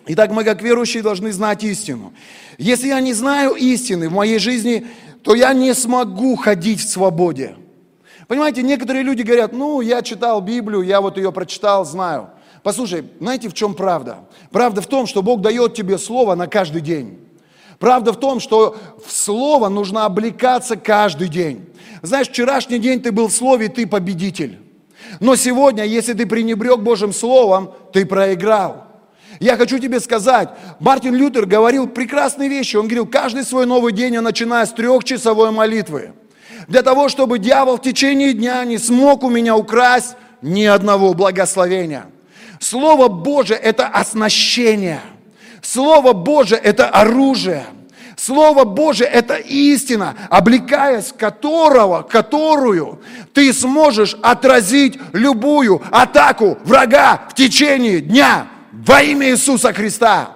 [0.06, 2.14] Итак, мы как верующие должны знать истину.
[2.60, 4.86] Если я не знаю истины в моей жизни,
[5.24, 7.56] то я не смогу ходить в свободе.
[8.28, 12.30] Понимаете, некоторые люди говорят, ну, я читал Библию, я вот ее прочитал, знаю.
[12.62, 14.20] Послушай, знаете, в чем правда?
[14.52, 17.18] Правда в том, что Бог дает тебе слово на каждый день.
[17.82, 21.66] Правда в том, что в слово нужно облекаться каждый день.
[22.04, 24.60] Знаешь, вчерашний день ты был в Слове, ты победитель.
[25.20, 28.86] Но сегодня, если ты пренебрег Божьим Словом, ты проиграл.
[29.40, 32.76] Я хочу тебе сказать, Мартин Лютер говорил прекрасные вещи.
[32.76, 36.14] Он говорил, каждый свой новый день я начинаю с трехчасовой молитвы.
[36.68, 42.06] Для того, чтобы дьявол в течение дня не смог у меня украсть ни одного благословения.
[42.60, 45.02] Слово Божие– это оснащение.
[45.62, 47.66] Слово Божие– это оружие–
[48.22, 53.02] Слово Божие– это истина, облекаясь которого, которую
[53.34, 60.34] ты сможешь отразить любую атаку врага в течение дня во имя Иисуса Христа.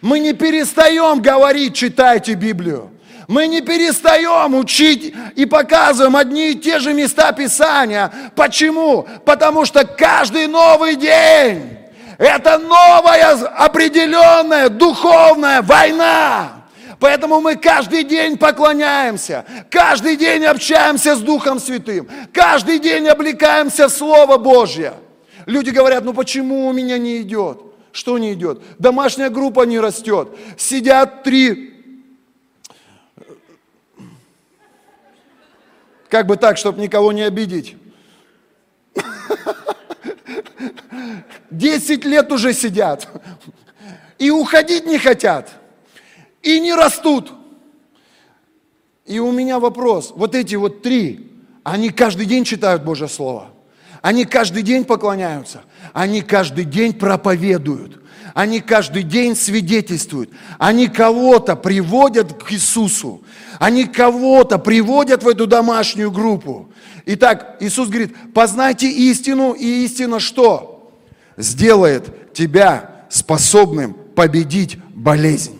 [0.00, 2.90] Мы не перестаем говорить, читайте Библию.
[3.28, 8.10] Мы не перестаем учить и показываем одни и те же места Писания.
[8.34, 9.06] Почему?
[9.26, 11.76] Потому что каждый новый день–
[12.22, 16.62] это новая определенная духовная война.
[17.00, 23.92] Поэтому мы каждый день поклоняемся, каждый день общаемся с Духом Святым, каждый день облекаемся в
[23.92, 24.94] Слово Божье.
[25.46, 27.60] Люди говорят, ну почему у меня не идет?
[27.90, 28.62] Что не идет?
[28.78, 30.28] Домашняя группа не растет.
[30.56, 31.70] Сидят три...
[36.08, 37.74] Как бы так, чтобы никого не обидеть.
[41.50, 43.08] Десять лет уже сидят.
[44.18, 45.50] И уходить не хотят
[46.42, 47.32] и не растут.
[49.06, 51.30] И у меня вопрос, вот эти вот три,
[51.62, 53.50] они каждый день читают Божье Слово.
[54.00, 55.62] Они каждый день поклоняются.
[55.92, 58.00] Они каждый день проповедуют.
[58.34, 60.30] Они каждый день свидетельствуют.
[60.58, 63.22] Они кого-то приводят к Иисусу.
[63.60, 66.72] Они кого-то приводят в эту домашнюю группу.
[67.06, 70.71] Итак, Иисус говорит, познайте истину, и истина что?
[71.42, 75.58] Сделает тебя способным победить болезнь.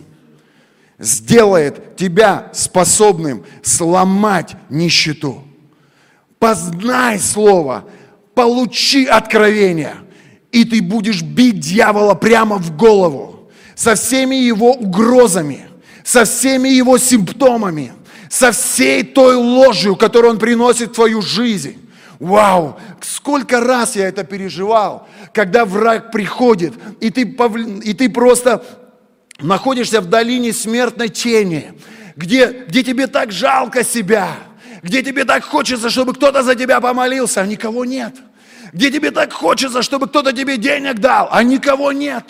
[0.97, 5.43] Сделает тебя способным сломать нищету.
[6.39, 7.83] Познай Слово,
[8.33, 9.95] получи откровение,
[10.53, 15.67] и ты будешь бить дьявола прямо в голову со всеми его угрозами,
[16.05, 17.91] со всеми его симптомами,
[18.29, 21.75] со всей той ложью, которую он приносит в твою жизнь.
[22.23, 27.23] Вау, сколько раз я это переживал, когда враг приходит, и ты,
[27.83, 28.63] и ты просто
[29.41, 31.73] находишься в долине смертной тени,
[32.15, 34.37] где, где тебе так жалко себя,
[34.81, 38.15] где тебе так хочется, чтобы кто-то за тебя помолился, а никого нет.
[38.71, 42.23] Где тебе так хочется, чтобы кто-то тебе денег дал, а никого нет.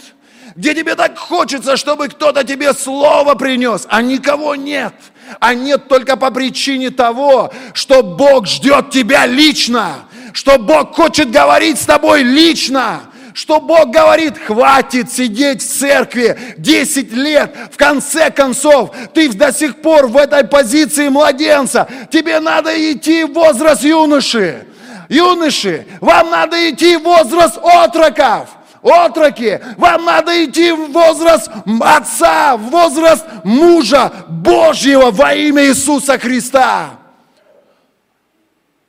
[0.55, 4.95] Где тебе так хочется, чтобы кто-то тебе слово принес, а никого нет.
[5.39, 11.79] А нет только по причине того, что Бог ждет тебя лично, что Бог хочет говорить
[11.79, 13.01] с тобой лично,
[13.33, 19.81] что Бог говорит, хватит сидеть в церкви 10 лет, в конце концов, ты до сих
[19.81, 24.67] пор в этой позиции младенца, тебе надо идти в возраст юноши.
[25.09, 28.49] Юноши, вам надо идти в возраст отроков.
[28.83, 36.99] Отроки, вам надо идти в возраст отца, в возраст мужа Божьего во имя Иисуса Христа.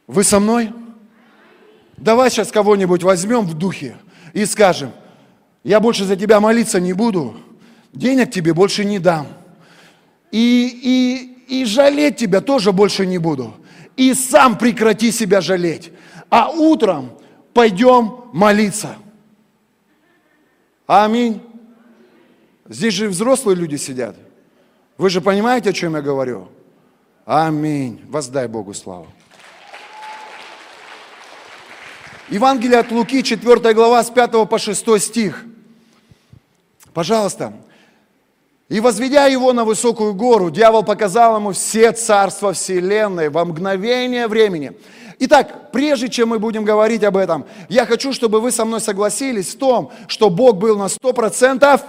[0.08, 0.72] Вы со мной?
[1.96, 3.96] Давай сейчас кого-нибудь возьмем в духе
[4.32, 4.90] и скажем,
[5.62, 7.36] я больше за тебя молиться не буду,
[7.92, 9.28] денег тебе больше не дам.
[10.32, 13.54] И, и, и жалеть тебя тоже больше не буду.
[13.96, 15.92] И сам прекрати себя жалеть.
[16.28, 17.12] А утром
[17.54, 18.96] пойдем молиться.
[20.86, 21.42] Аминь.
[22.68, 24.16] Здесь же взрослые люди сидят.
[24.98, 26.48] Вы же понимаете, о чем я говорю?
[27.24, 28.02] Аминь.
[28.08, 29.06] Воздай Богу славу.
[32.28, 35.44] Евангелие от Луки, 4 глава, с 5 по 6 стих.
[36.92, 37.52] Пожалуйста.
[38.68, 44.72] «И возведя его на высокую гору, дьявол показал ему все царства вселенной во мгновение времени».
[45.20, 49.54] Итак, прежде чем мы будем говорить об этом, я хочу, чтобы вы со мной согласились
[49.54, 51.80] в том, что Бог был на 100%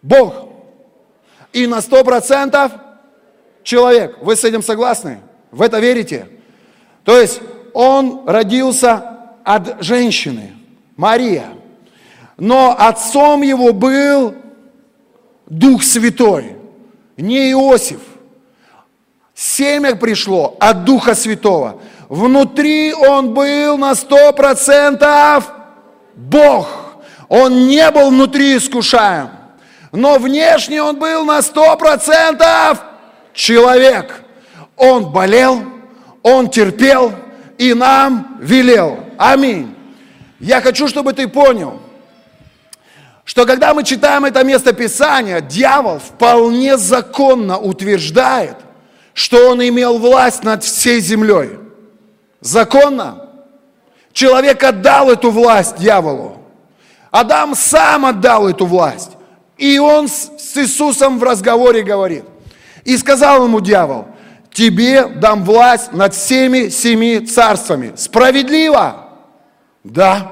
[0.00, 0.48] Бог
[1.52, 2.72] и на 100%
[3.62, 4.18] человек.
[4.22, 5.20] Вы с этим согласны?
[5.50, 6.28] В это верите?
[7.04, 7.40] То есть
[7.72, 10.52] он родился от женщины,
[10.96, 11.48] Мария.
[12.36, 14.34] Но отцом его был
[15.46, 16.56] Дух Святой,
[17.16, 18.00] не Иосиф.
[19.34, 21.80] Семя пришло от Духа Святого.
[22.08, 25.50] Внутри он был на сто процентов
[26.14, 26.96] Бог.
[27.28, 29.30] Он не был внутри искушаем.
[29.92, 32.82] Но внешне он был на сто процентов
[33.32, 34.22] человек.
[34.76, 35.62] Он болел,
[36.22, 37.12] он терпел,
[37.58, 39.00] и нам велел.
[39.16, 39.74] Аминь.
[40.38, 41.80] Я хочу, чтобы ты понял,
[43.26, 48.56] что когда мы читаем это место Писания, дьявол вполне законно утверждает,
[49.14, 51.58] что он имел власть над всей землей.
[52.40, 53.28] Законно.
[54.12, 56.36] Человек отдал эту власть дьяволу.
[57.10, 59.10] Адам сам отдал эту власть.
[59.58, 62.24] И он с Иисусом в разговоре говорит.
[62.84, 64.06] И сказал ему дьявол,
[64.52, 67.92] тебе дам власть над всеми семи царствами.
[67.96, 69.08] Справедливо?
[69.82, 70.30] Да.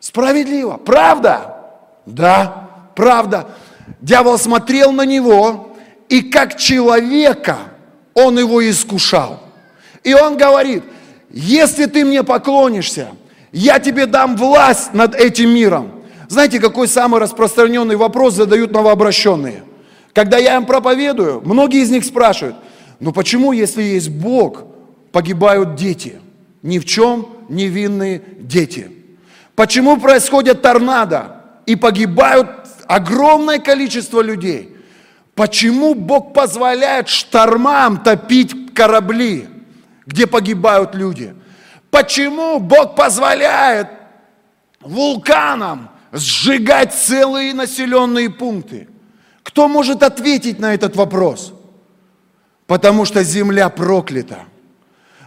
[0.00, 0.78] Справедливо.
[0.78, 1.57] Правда?
[2.12, 2.68] Да.
[2.94, 3.48] Правда.
[4.00, 5.76] Дьявол смотрел на него,
[6.08, 7.58] и как человека
[8.14, 9.40] он его искушал.
[10.04, 10.84] И он говорит,
[11.30, 13.08] если ты мне поклонишься,
[13.52, 15.92] я тебе дам власть над этим миром.
[16.28, 19.62] Знаете, какой самый распространенный вопрос задают новообращенные?
[20.12, 22.56] Когда я им проповедую, многие из них спрашивают–
[23.00, 24.64] но почему, если есть Бог,
[25.12, 26.20] погибают дети?
[26.62, 28.90] Ни в чем невинные дети.
[29.54, 31.37] Почему происходят торнадо
[31.68, 32.48] и погибают
[32.86, 34.74] огромное количество людей?
[35.34, 39.46] Почему Бог позволяет штормам топить корабли,
[40.06, 41.34] где погибают люди?
[41.90, 43.88] Почему Бог позволяет
[44.80, 48.88] вулканам сжигать целые населенные пункты?
[49.42, 51.52] Кто может ответить на этот вопрос?
[52.66, 54.44] Потому что земля проклята.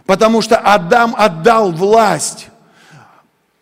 [0.06, 2.48] Потому что Адам отдал власть.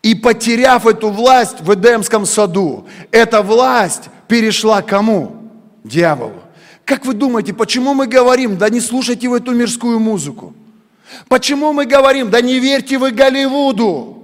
[0.03, 5.37] И потеряв эту власть в Эдемском саду, эта власть перешла кому?
[5.85, 6.43] Дьяволу.
[6.85, 10.55] Как вы думаете, почему мы говорим, да не слушайте в эту мирскую музыку?
[11.29, 14.17] Почему мы говорим, да не верьте вы Голливуду?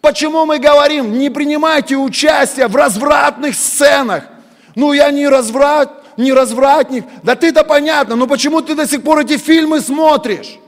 [0.00, 4.24] Почему мы говорим, не принимайте участие в развратных сценах?
[4.74, 7.04] Ну, я не разврат, не развратник.
[7.22, 10.58] Да ты-то понятно, но почему ты до сих пор эти фильмы смотришь?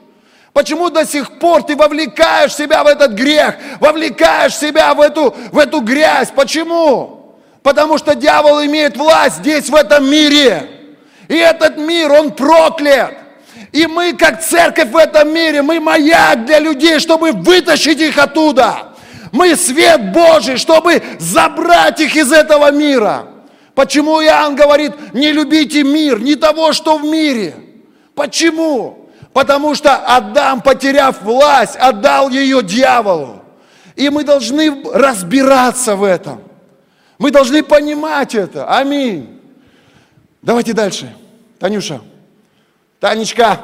[0.53, 5.59] Почему до сих пор ты вовлекаешь себя в этот грех, вовлекаешь себя в эту, в
[5.59, 6.31] эту грязь?
[6.35, 7.37] Почему?
[7.63, 10.69] Потому что дьявол имеет власть здесь, в этом мире.
[11.29, 13.15] И этот мир, он проклят.
[13.73, 18.93] И мы, как церковь в этом мире, мы маяк для людей, чтобы вытащить их оттуда.
[19.31, 23.27] Мы свет Божий, чтобы забрать их из этого мира.
[23.75, 27.55] Почему Иоанн говорит, не любите мир, не того, что в мире?
[28.15, 29.02] Почему?
[29.33, 33.43] Потому что Адам, потеряв власть, отдал ее дьяволу.
[33.97, 36.43] И мы должны разбираться в этом.
[37.19, 38.67] Мы должны понимать это.
[38.77, 39.41] Аминь.
[40.43, 41.15] Давайте дальше.
[41.59, 42.01] Танюша.
[43.01, 43.61] Танечка.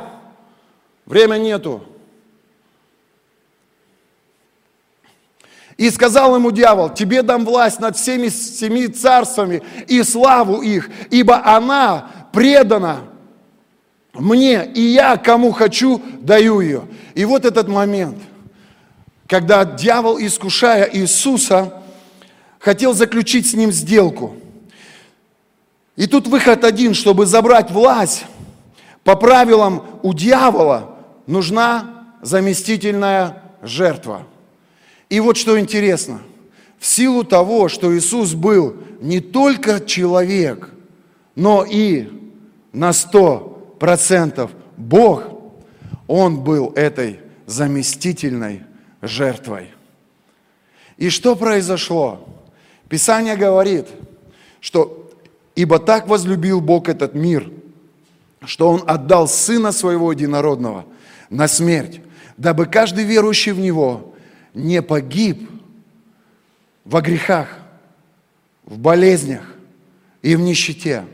[1.04, 1.82] Время нету.
[5.76, 11.40] И сказал ему дьявол, тебе дам власть над всеми семи царствами и славу их, ибо
[11.44, 13.04] она предана
[14.14, 16.82] мне, и я кому хочу, даю ее.
[17.14, 18.18] И вот этот момент,
[19.26, 21.82] когда дьявол, искушая Иисуса,
[22.58, 24.36] хотел заключить с ним сделку.
[25.96, 28.24] И тут выход один, чтобы забрать власть,
[29.04, 30.96] по правилам у дьявола
[31.26, 34.26] нужна заместительная жертва–
[35.08, 36.20] и вот что интересно,
[36.78, 40.70] в силу того, что Иисус был не только человек,
[41.34, 42.08] но и
[42.72, 45.24] на сто процентов Бог,
[46.06, 48.62] Он был этой заместительной
[49.02, 49.70] жертвой.
[50.96, 52.28] И что произошло?
[52.88, 53.86] Писание говорит,
[54.60, 55.10] что
[55.54, 57.50] «Ибо так возлюбил Бог этот мир,
[58.44, 60.84] что Он отдал Сына Своего Единородного
[61.30, 62.00] на смерть,
[62.36, 64.14] дабы каждый верующий в Него
[64.54, 65.50] не погиб
[66.84, 67.48] во грехах,
[68.64, 69.42] в болезнях
[70.22, 71.04] и в нищете,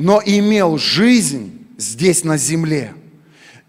[0.00, 2.94] но имел жизнь здесь на земле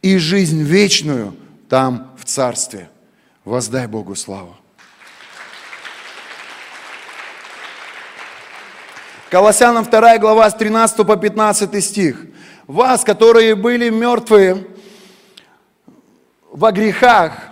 [0.02, 1.36] и жизнь вечную
[1.68, 2.90] там в Царстве.
[3.44, 4.56] Воздай Богу славу.
[9.30, 12.26] Колоссянам 2 глава с 13 по 15 стих.
[12.66, 14.66] Вас, которые были мертвые
[16.50, 17.51] во грехах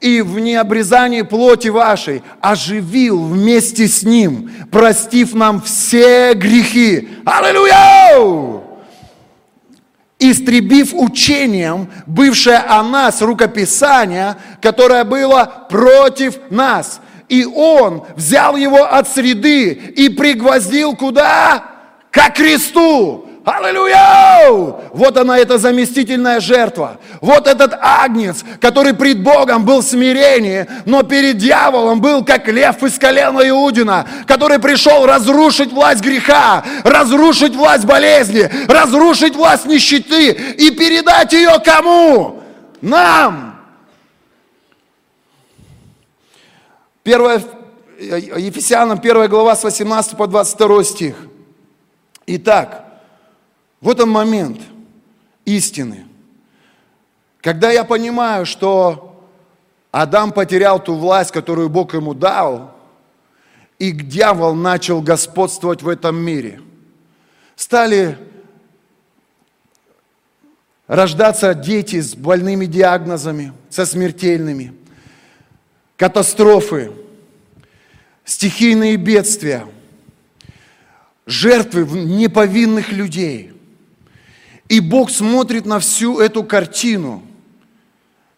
[0.00, 7.08] и в необрезании плоти вашей оживил вместе с Ним, простив нам все грехи.
[7.24, 8.62] Аллилуйя!
[10.18, 17.00] Истребив учением, бывшее о нас рукописание, которое было против нас.
[17.28, 21.64] И Он взял его от среды и пригвоздил куда?
[22.10, 23.29] Ко кресту.
[23.44, 24.90] Аллилуйя!
[24.92, 26.98] Вот она, эта заместительная жертва.
[27.22, 32.82] Вот этот агнец, который пред Богом был в смирении, но перед дьяволом был как лев
[32.82, 40.70] из колена Иудина, который пришел разрушить власть греха, разрушить власть болезни, разрушить власть нищеты и
[40.70, 42.42] передать ее кому?
[42.82, 43.58] Нам!
[47.02, 47.42] Первое,
[47.98, 51.14] Ефесянам 1 глава с 18 по 22 стих.
[52.26, 52.89] Итак,
[53.80, 54.60] вот он момент
[55.44, 56.06] истины.
[57.40, 59.26] Когда я понимаю, что
[59.90, 62.76] Адам потерял ту власть, которую Бог ему дал,
[63.78, 66.60] и дьявол начал господствовать в этом мире,
[67.56, 68.18] стали
[70.86, 74.74] рождаться дети с больными диагнозами, со смертельными,
[75.96, 76.92] катастрофы,
[78.26, 79.66] стихийные бедствия,
[81.24, 83.54] жертвы неповинных людей–
[84.70, 87.24] и Бог смотрит на всю эту картину,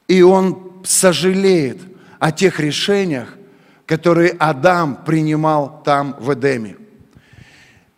[0.09, 1.79] и Он сожалеет
[2.19, 3.37] о тех решениях,
[3.85, 6.77] которые Адам принимал там в Эдеме.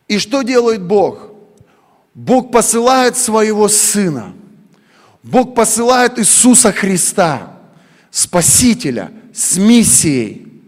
[0.08, 1.30] И что делает Бог?
[2.12, 4.34] Бог посылает своего Сына.
[5.22, 7.56] Бог посылает Иисуса Христа,
[8.10, 10.60] Спасителя, с миссией,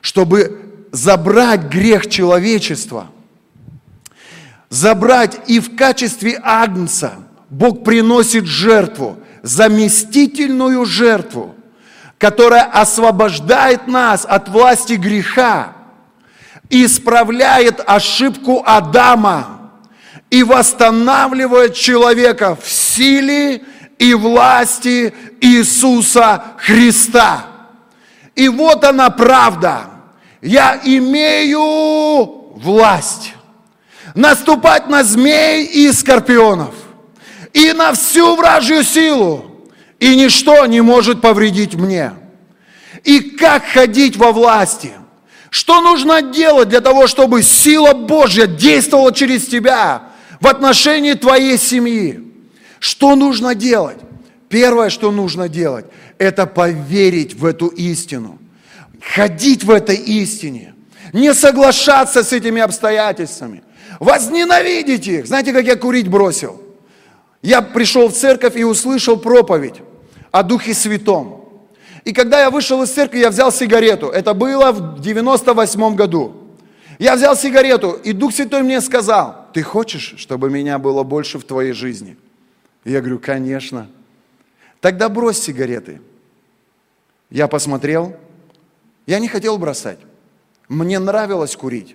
[0.00, 3.10] чтобы забрать грех человечества–
[4.68, 7.14] забрать и в качестве агнца
[7.50, 11.54] Бог приносит жертву, заместительную жертву,
[12.18, 15.72] которая освобождает нас от власти греха,
[16.68, 19.72] исправляет ошибку Адама
[20.28, 23.62] и восстанавливает человека в силе
[23.98, 27.46] и власти Иисуса Христа.
[28.34, 29.84] И вот она правда.
[30.42, 33.34] Я имею власть
[34.18, 36.74] наступать на змей и скорпионов,
[37.52, 39.44] и на всю вражью силу,
[40.00, 42.12] и ничто не может повредить мне.
[43.04, 44.90] И как ходить во власти?
[45.50, 50.02] Что нужно делать для того, чтобы сила Божья действовала через тебя
[50.40, 52.20] в отношении твоей семьи?
[52.80, 53.98] Что нужно делать?
[54.48, 55.86] Первое, что нужно делать,
[56.18, 58.40] это поверить в эту истину.
[59.14, 60.74] Ходить в этой истине.
[61.12, 63.62] Не соглашаться с этими обстоятельствами.
[63.98, 65.26] Возненавидеть их.
[65.26, 66.62] Знаете, как я курить бросил?
[67.42, 69.76] Я пришел в церковь и услышал проповедь
[70.30, 71.44] о Духе Святом.
[72.04, 74.08] И когда я вышел из церкви, я взял сигарету.
[74.08, 76.34] Это было в 98 году.
[76.98, 81.44] Я взял сигарету, и Дух Святой мне сказал, ты хочешь, чтобы меня было больше в
[81.44, 82.16] твоей жизни?
[82.84, 83.88] И я говорю, конечно.
[84.80, 86.00] Тогда брось сигареты.
[87.30, 88.16] Я посмотрел,
[89.06, 89.98] я не хотел бросать.
[90.68, 91.94] Мне нравилось курить.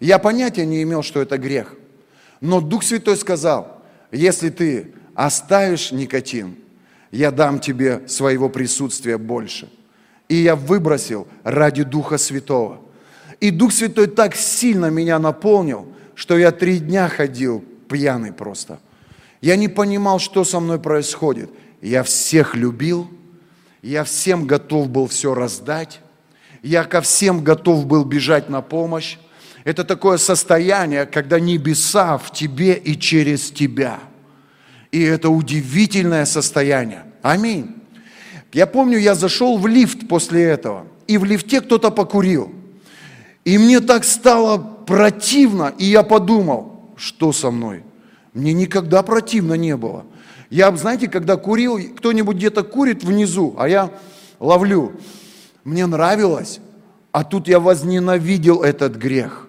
[0.00, 1.74] Я понятия не имел, что это грех.
[2.40, 3.82] Но Дух Святой сказал,
[4.12, 6.56] если ты оставишь никотин,
[7.10, 9.68] я дам тебе своего присутствия больше.
[10.28, 12.80] И я выбросил ради Духа Святого.
[13.40, 18.78] И Дух Святой так сильно меня наполнил, что я три дня ходил пьяный просто.
[19.40, 21.50] Я не понимал, что со мной происходит.
[21.80, 23.08] Я всех любил,
[23.82, 26.00] я всем готов был все раздать,
[26.62, 29.16] я ко всем готов был бежать на помощь.
[29.68, 34.00] Это такое состояние, когда небеса в тебе и через тебя–
[34.92, 37.04] и это удивительное состояние.
[37.22, 37.74] Аминь.
[38.52, 42.50] Я помню, я зашел в лифт после этого, и в лифте кто-то покурил.
[43.44, 47.84] И мне так стало противно, и я подумал, что со мной?
[48.32, 50.06] Мне никогда противно не было.
[50.50, 53.90] Я, знаете, когда курил, кто-нибудь где-то курит внизу, а я
[54.40, 54.92] ловлю.
[55.64, 56.60] Мне нравилось,
[57.12, 59.47] а тут я возненавидел этот грех.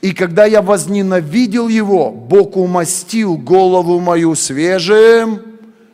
[0.00, 5.42] И когда я возненавидел его, Бог умастил голову мою свежим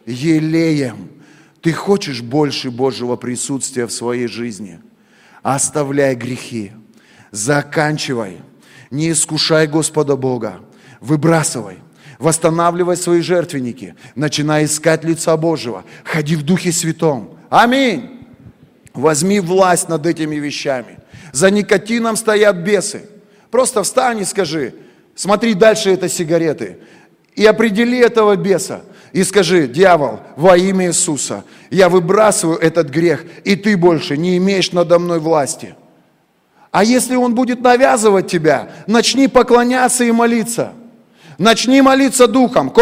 [0.04, 1.08] елеем.
[1.62, 4.80] Ты хочешь больше Божьего присутствия в своей жизни?
[5.42, 6.72] Оставляй грехи,
[7.30, 8.42] заканчивай,
[8.90, 10.60] не искушай Господа Бога,
[11.00, 11.78] выбрасывай,
[12.18, 17.38] восстанавливай свои жертвенники, начинай искать лица Божьего, ходи в Духе Святом.
[17.48, 18.26] Аминь.
[18.92, 20.98] Возьми власть над этими вещами.
[21.32, 23.08] За никотином стоят бесы.
[23.54, 24.74] Просто встань и скажи,
[25.14, 26.78] смотри дальше это сигареты.
[27.36, 28.80] И определи этого беса.
[29.12, 34.72] И скажи, дьявол, во имя Иисуса, я выбрасываю этот грех, и ты больше не имеешь
[34.72, 35.76] надо мной власти.
[36.72, 40.72] А если он будет навязывать тебя, начни поклоняться и молиться.
[41.38, 42.72] Начни молиться духом.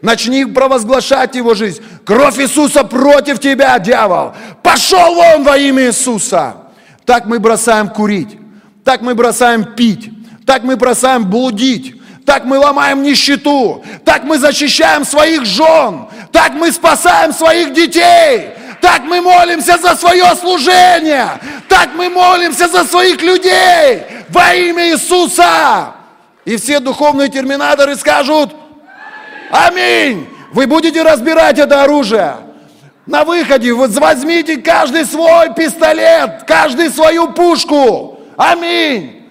[0.00, 1.82] Начни провозглашать его жизнь.
[2.06, 4.32] Кровь Иисуса против тебя, дьявол.
[4.62, 6.59] Пошел вон во имя Иисуса.
[7.04, 8.38] Так мы бросаем курить,
[8.84, 10.10] так мы бросаем пить,
[10.46, 16.70] так мы бросаем блудить, так мы ломаем нищету, так мы защищаем своих жен, так мы
[16.70, 21.28] спасаем своих детей, так мы молимся за свое служение,
[21.68, 25.94] так мы молимся за своих людей во имя Иисуса.
[26.44, 28.54] И все духовные терминаторы скажут,
[29.50, 30.28] аминь.
[30.52, 32.34] Вы будете разбирать это оружие.
[33.10, 38.20] На выходе возьмите каждый свой пистолет, каждый свою пушку.
[38.36, 39.24] Аминь.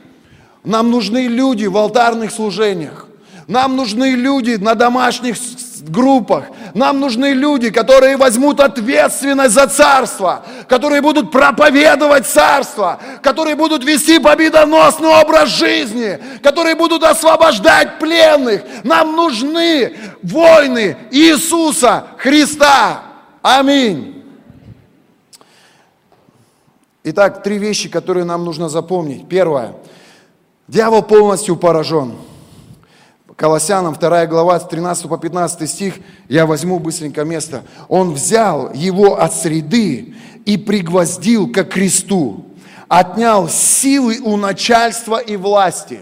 [0.66, 3.08] Нам нужны люди в алтарных служениях.
[3.48, 5.38] Нам нужны люди на домашних
[5.88, 6.48] группах.
[6.74, 14.20] Нам нужны люди, которые возьмут ответственность за царство, которые будут проповедовать царство, которые будут вести
[14.20, 18.62] победоносный образ жизни, которые будут освобождать пленных.
[18.84, 23.04] Нам нужны войны Иисуса Христа.
[23.42, 24.24] Аминь.
[27.04, 29.28] Итак, три вещи, которые нам нужно запомнить.
[29.28, 29.76] Первое.
[30.68, 32.16] Дьявол полностью поражен.
[33.36, 35.94] Колоссянам 2 глава с 13 по 15 стих,
[36.28, 37.64] я возьму быстренько место.
[37.88, 40.14] Он взял его от среды
[40.44, 42.44] и пригвоздил к кресту,
[42.90, 46.02] отнял силы у начальства и власти.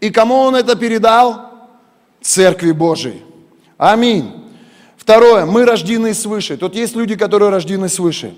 [0.00, 1.52] И кому он это передал?
[2.20, 3.22] Церкви Божией.
[3.78, 4.43] Аминь.
[5.04, 6.56] Второе, мы рождены свыше.
[6.56, 8.34] Тут есть люди, которые рождены свыше.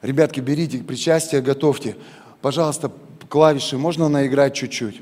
[0.00, 1.96] Ребятки, берите причастие, готовьте.
[2.40, 2.92] Пожалуйста,
[3.28, 5.00] клавиши можно наиграть чуть-чуть.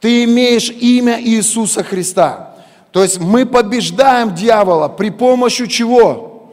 [0.00, 2.58] Ты имеешь имя Иисуса Христа.
[2.92, 6.52] То есть мы побеждаем дьявола при помощи чего?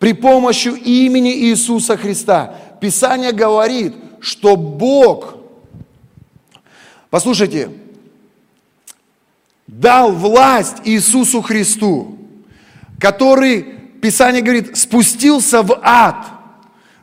[0.00, 2.56] При помощи имени Иисуса Христа.
[2.80, 5.36] Писание говорит, что Бог,
[7.10, 7.70] послушайте,
[9.66, 12.18] дал власть Иисусу Христу,
[13.00, 13.62] который,
[14.00, 16.26] Писание говорит, спустился в ад,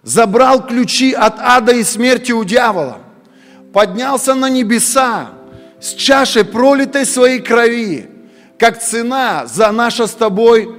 [0.02, 3.00] забрал ключи от ада и смерти у дьявола,
[3.74, 5.30] поднялся на небеса,
[5.80, 8.10] с чашей пролитой своей крови,
[8.58, 10.70] как цена за наше с тобой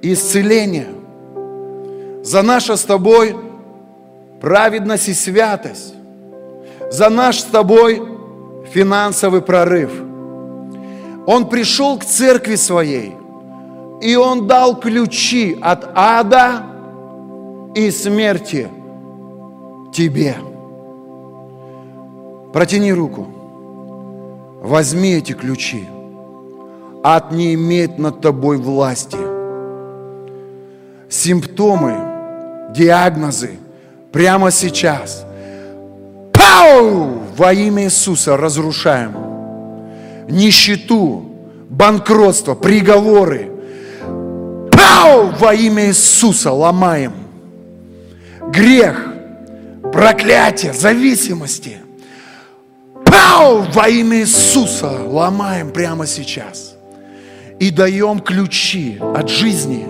[0.00, 0.94] исцеление,
[2.22, 3.36] за наше с тобой
[4.40, 5.94] праведность и святость,
[6.90, 8.00] за наш с тобой
[8.72, 9.90] финансовый прорыв.
[11.26, 13.16] Он пришел к церкви своей,
[14.00, 16.62] и он дал ключи от ада
[17.74, 18.68] и смерти
[19.92, 20.36] тебе.
[22.52, 23.26] Протяни руку.
[24.62, 25.84] Возьми эти ключи.
[27.02, 29.18] Ад не имеет над тобой власти.
[31.08, 33.58] Симптомы, диагнозы
[34.12, 35.24] прямо сейчас.
[36.32, 37.20] Пау!
[37.36, 39.35] Во имя Иисуса разрушаем.
[40.28, 41.30] Нищету,
[41.68, 43.50] банкротство, приговоры.
[44.70, 45.32] Пау!
[45.38, 47.12] Во имя Иисуса ломаем.
[48.50, 49.12] Грех,
[49.92, 51.78] проклятие, зависимости–
[53.36, 53.62] Пау!
[53.72, 56.76] Во имя Иисуса ломаем прямо сейчас.
[57.60, 59.86] И даем ключи от жизни.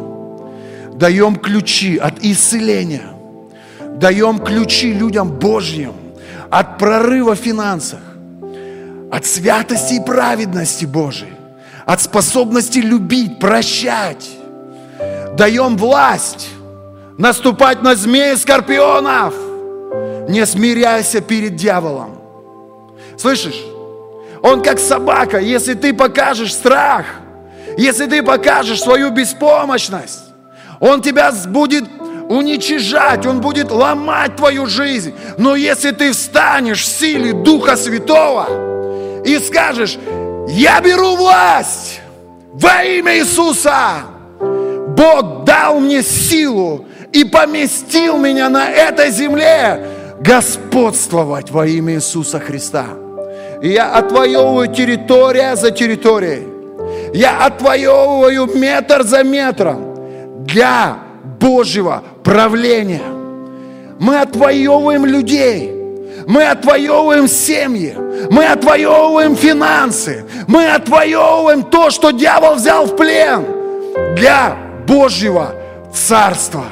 [0.94, 3.12] Даем ключи от исцеления.
[3.98, 5.92] Даем ключи людям Божьим
[6.50, 8.00] от прорыва в финансах,
[9.16, 11.32] от святости и праведности Божией,
[11.86, 14.28] от способности любить, прощать.
[15.38, 16.50] Даем власть
[17.16, 19.32] наступать на змеи скорпионов.
[20.28, 22.20] Не смиряйся перед дьяволом.
[23.16, 23.58] Слышишь?
[24.42, 27.06] Он как собака, если ты покажешь страх,
[27.78, 30.24] если ты покажешь свою беспомощность,
[30.78, 31.84] он тебя будет
[32.28, 35.14] уничижать, он будет ломать твою жизнь.
[35.38, 38.75] Но если ты встанешь в силе Духа Святого
[39.26, 39.98] и скажешь,
[40.48, 42.00] я беру власть
[42.52, 44.04] во имя Иисуса,
[44.40, 49.84] Бог дал мне силу и поместил меня на этой земле
[50.20, 52.86] господствовать во имя Иисуса Христа.
[53.62, 56.46] И я отвоевываю территория за территорией.
[57.12, 60.98] Я отвоевываю метр за метром для
[61.40, 63.02] Божьего правления.
[63.98, 65.75] Мы отвоевываем людей.
[66.26, 67.96] Мы отвоевываем семьи.
[68.30, 70.24] Мы отвоевываем финансы.
[70.46, 73.44] Мы отвоевываем то, что дьявол взял в плен
[74.16, 74.56] для
[74.86, 75.54] Божьего
[75.94, 76.64] Царства.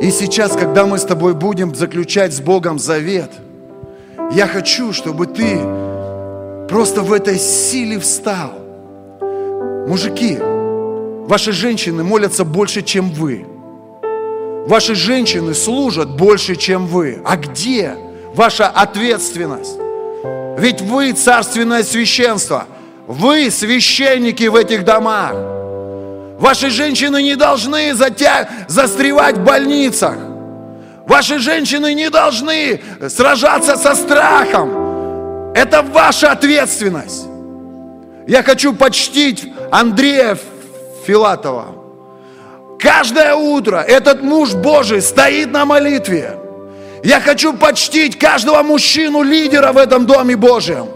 [0.00, 3.30] И сейчас, когда мы с тобой будем заключать с Богом завет–
[4.30, 5.58] я хочу, чтобы ты
[6.68, 8.52] просто в этой силе встал.
[9.88, 10.36] Мужики,
[11.26, 13.46] ваши женщины молятся больше, чем вы.
[14.68, 17.22] Ваши женщины служат больше, чем вы.
[17.24, 17.96] А где
[18.34, 19.78] ваша ответственность?
[20.58, 22.66] Ведь вы царственное священство.
[23.06, 25.32] Вы священники в этих домах.
[26.38, 28.46] Ваши женщины не должны затя...
[28.68, 30.18] застревать в больницах.
[31.06, 35.54] Ваши женщины не должны сражаться со страхом.
[35.54, 37.26] Это ваша ответственность.
[38.26, 40.36] Я хочу почтить Андрея
[41.06, 41.87] Филатова.
[42.78, 46.38] Каждое утро этот муж Божий стоит на молитве.
[47.02, 50.86] Я хочу почтить каждого мужчину-лидера в этом Доме Божьем.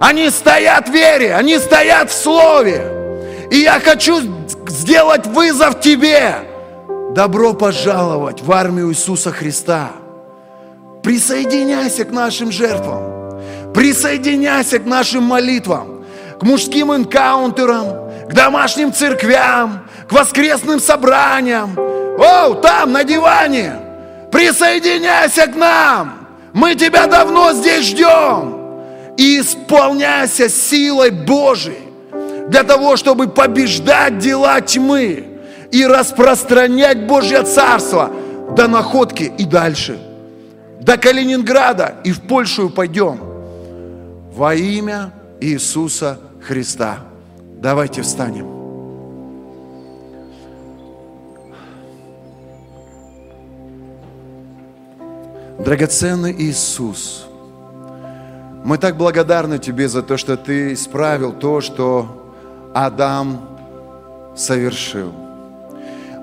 [0.00, 3.48] Они стоят в вере, они стоят в Слове.
[3.50, 4.20] И я хочу
[4.68, 6.34] сделать вызов тебе.
[7.14, 9.90] Добро пожаловать в армию Иисуса Христа.
[11.02, 13.18] Присоединяйся к нашим жертвам.
[13.74, 16.04] Присоединяйся к нашим молитвам,
[16.38, 21.78] к мужским энкаунтерам, к домашним церквям, к воскресным собраниям.
[22.18, 23.74] О, там, на диване.
[24.32, 26.26] Присоединяйся к нам.
[26.52, 28.56] Мы тебя давно здесь ждем.
[29.16, 31.88] И исполняйся силой Божией
[32.48, 35.24] для того, чтобы побеждать дела тьмы
[35.70, 38.10] и распространять Божье Царство
[38.56, 39.98] до находки и дальше.
[40.80, 43.20] До Калининграда и в Польшу пойдем.
[44.32, 47.00] Во имя Иисуса Христа.
[47.60, 48.57] Давайте встанем.
[55.58, 57.26] Драгоценный Иисус,
[58.64, 62.06] мы так благодарны Тебе за то, что Ты исправил то, что
[62.72, 63.40] Адам
[64.36, 65.12] совершил.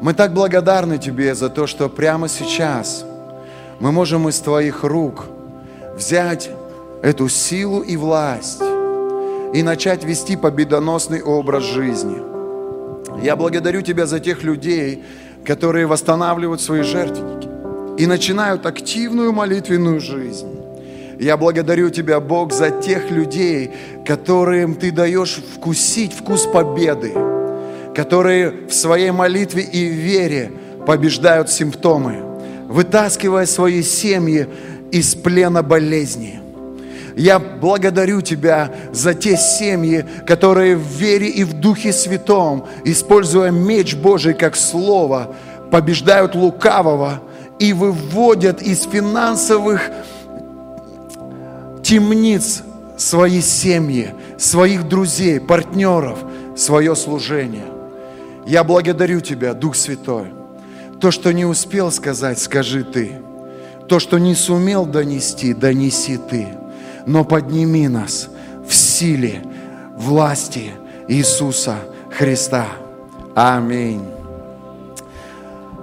[0.01, 3.05] Мы так благодарны Тебе за то, что прямо сейчас
[3.81, 5.25] мы можем из Твоих рук
[5.97, 6.49] взять
[7.03, 8.61] эту силу и власть
[9.53, 12.21] и начать вести победоносный образ жизни.
[13.21, 15.03] Я благодарю Тебя за тех людей,
[15.45, 17.54] которые восстанавливают свои жертвенники
[17.97, 20.47] и начинают активную молитвенную жизнь.
[21.19, 23.71] Я благодарю Тебя, Бог, за тех людей,
[24.05, 27.13] которым Ты даешь вкусить вкус победы
[27.95, 30.51] которые в своей молитве и вере
[30.85, 32.21] побеждают симптомы,
[32.67, 34.47] вытаскивая свои семьи
[34.91, 36.41] из плена болезни.
[37.15, 43.95] Я благодарю Тебя за те семьи, которые в вере и в Духе Святом, используя меч
[43.95, 45.33] Божий как слово,
[45.71, 47.21] побеждают лукавого
[47.59, 49.89] и выводят из финансовых
[51.83, 52.63] темниц
[52.97, 56.19] свои семьи, своих друзей, партнеров,
[56.55, 57.65] свое служение.
[58.45, 60.27] Я благодарю Тебя, Дух Святой.
[60.99, 63.13] То, что не успел сказать, скажи Ты.
[63.87, 66.47] То, что не сумел донести, донеси Ты.
[67.05, 68.29] Но подними нас
[68.67, 69.43] в силе
[69.95, 70.71] власти
[71.07, 71.75] Иисуса
[72.11, 72.65] Христа.
[73.35, 74.01] Аминь.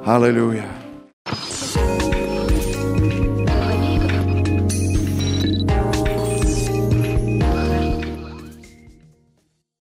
[0.05, 0.67] Аллилуйя.
[1.73, 2.02] Show.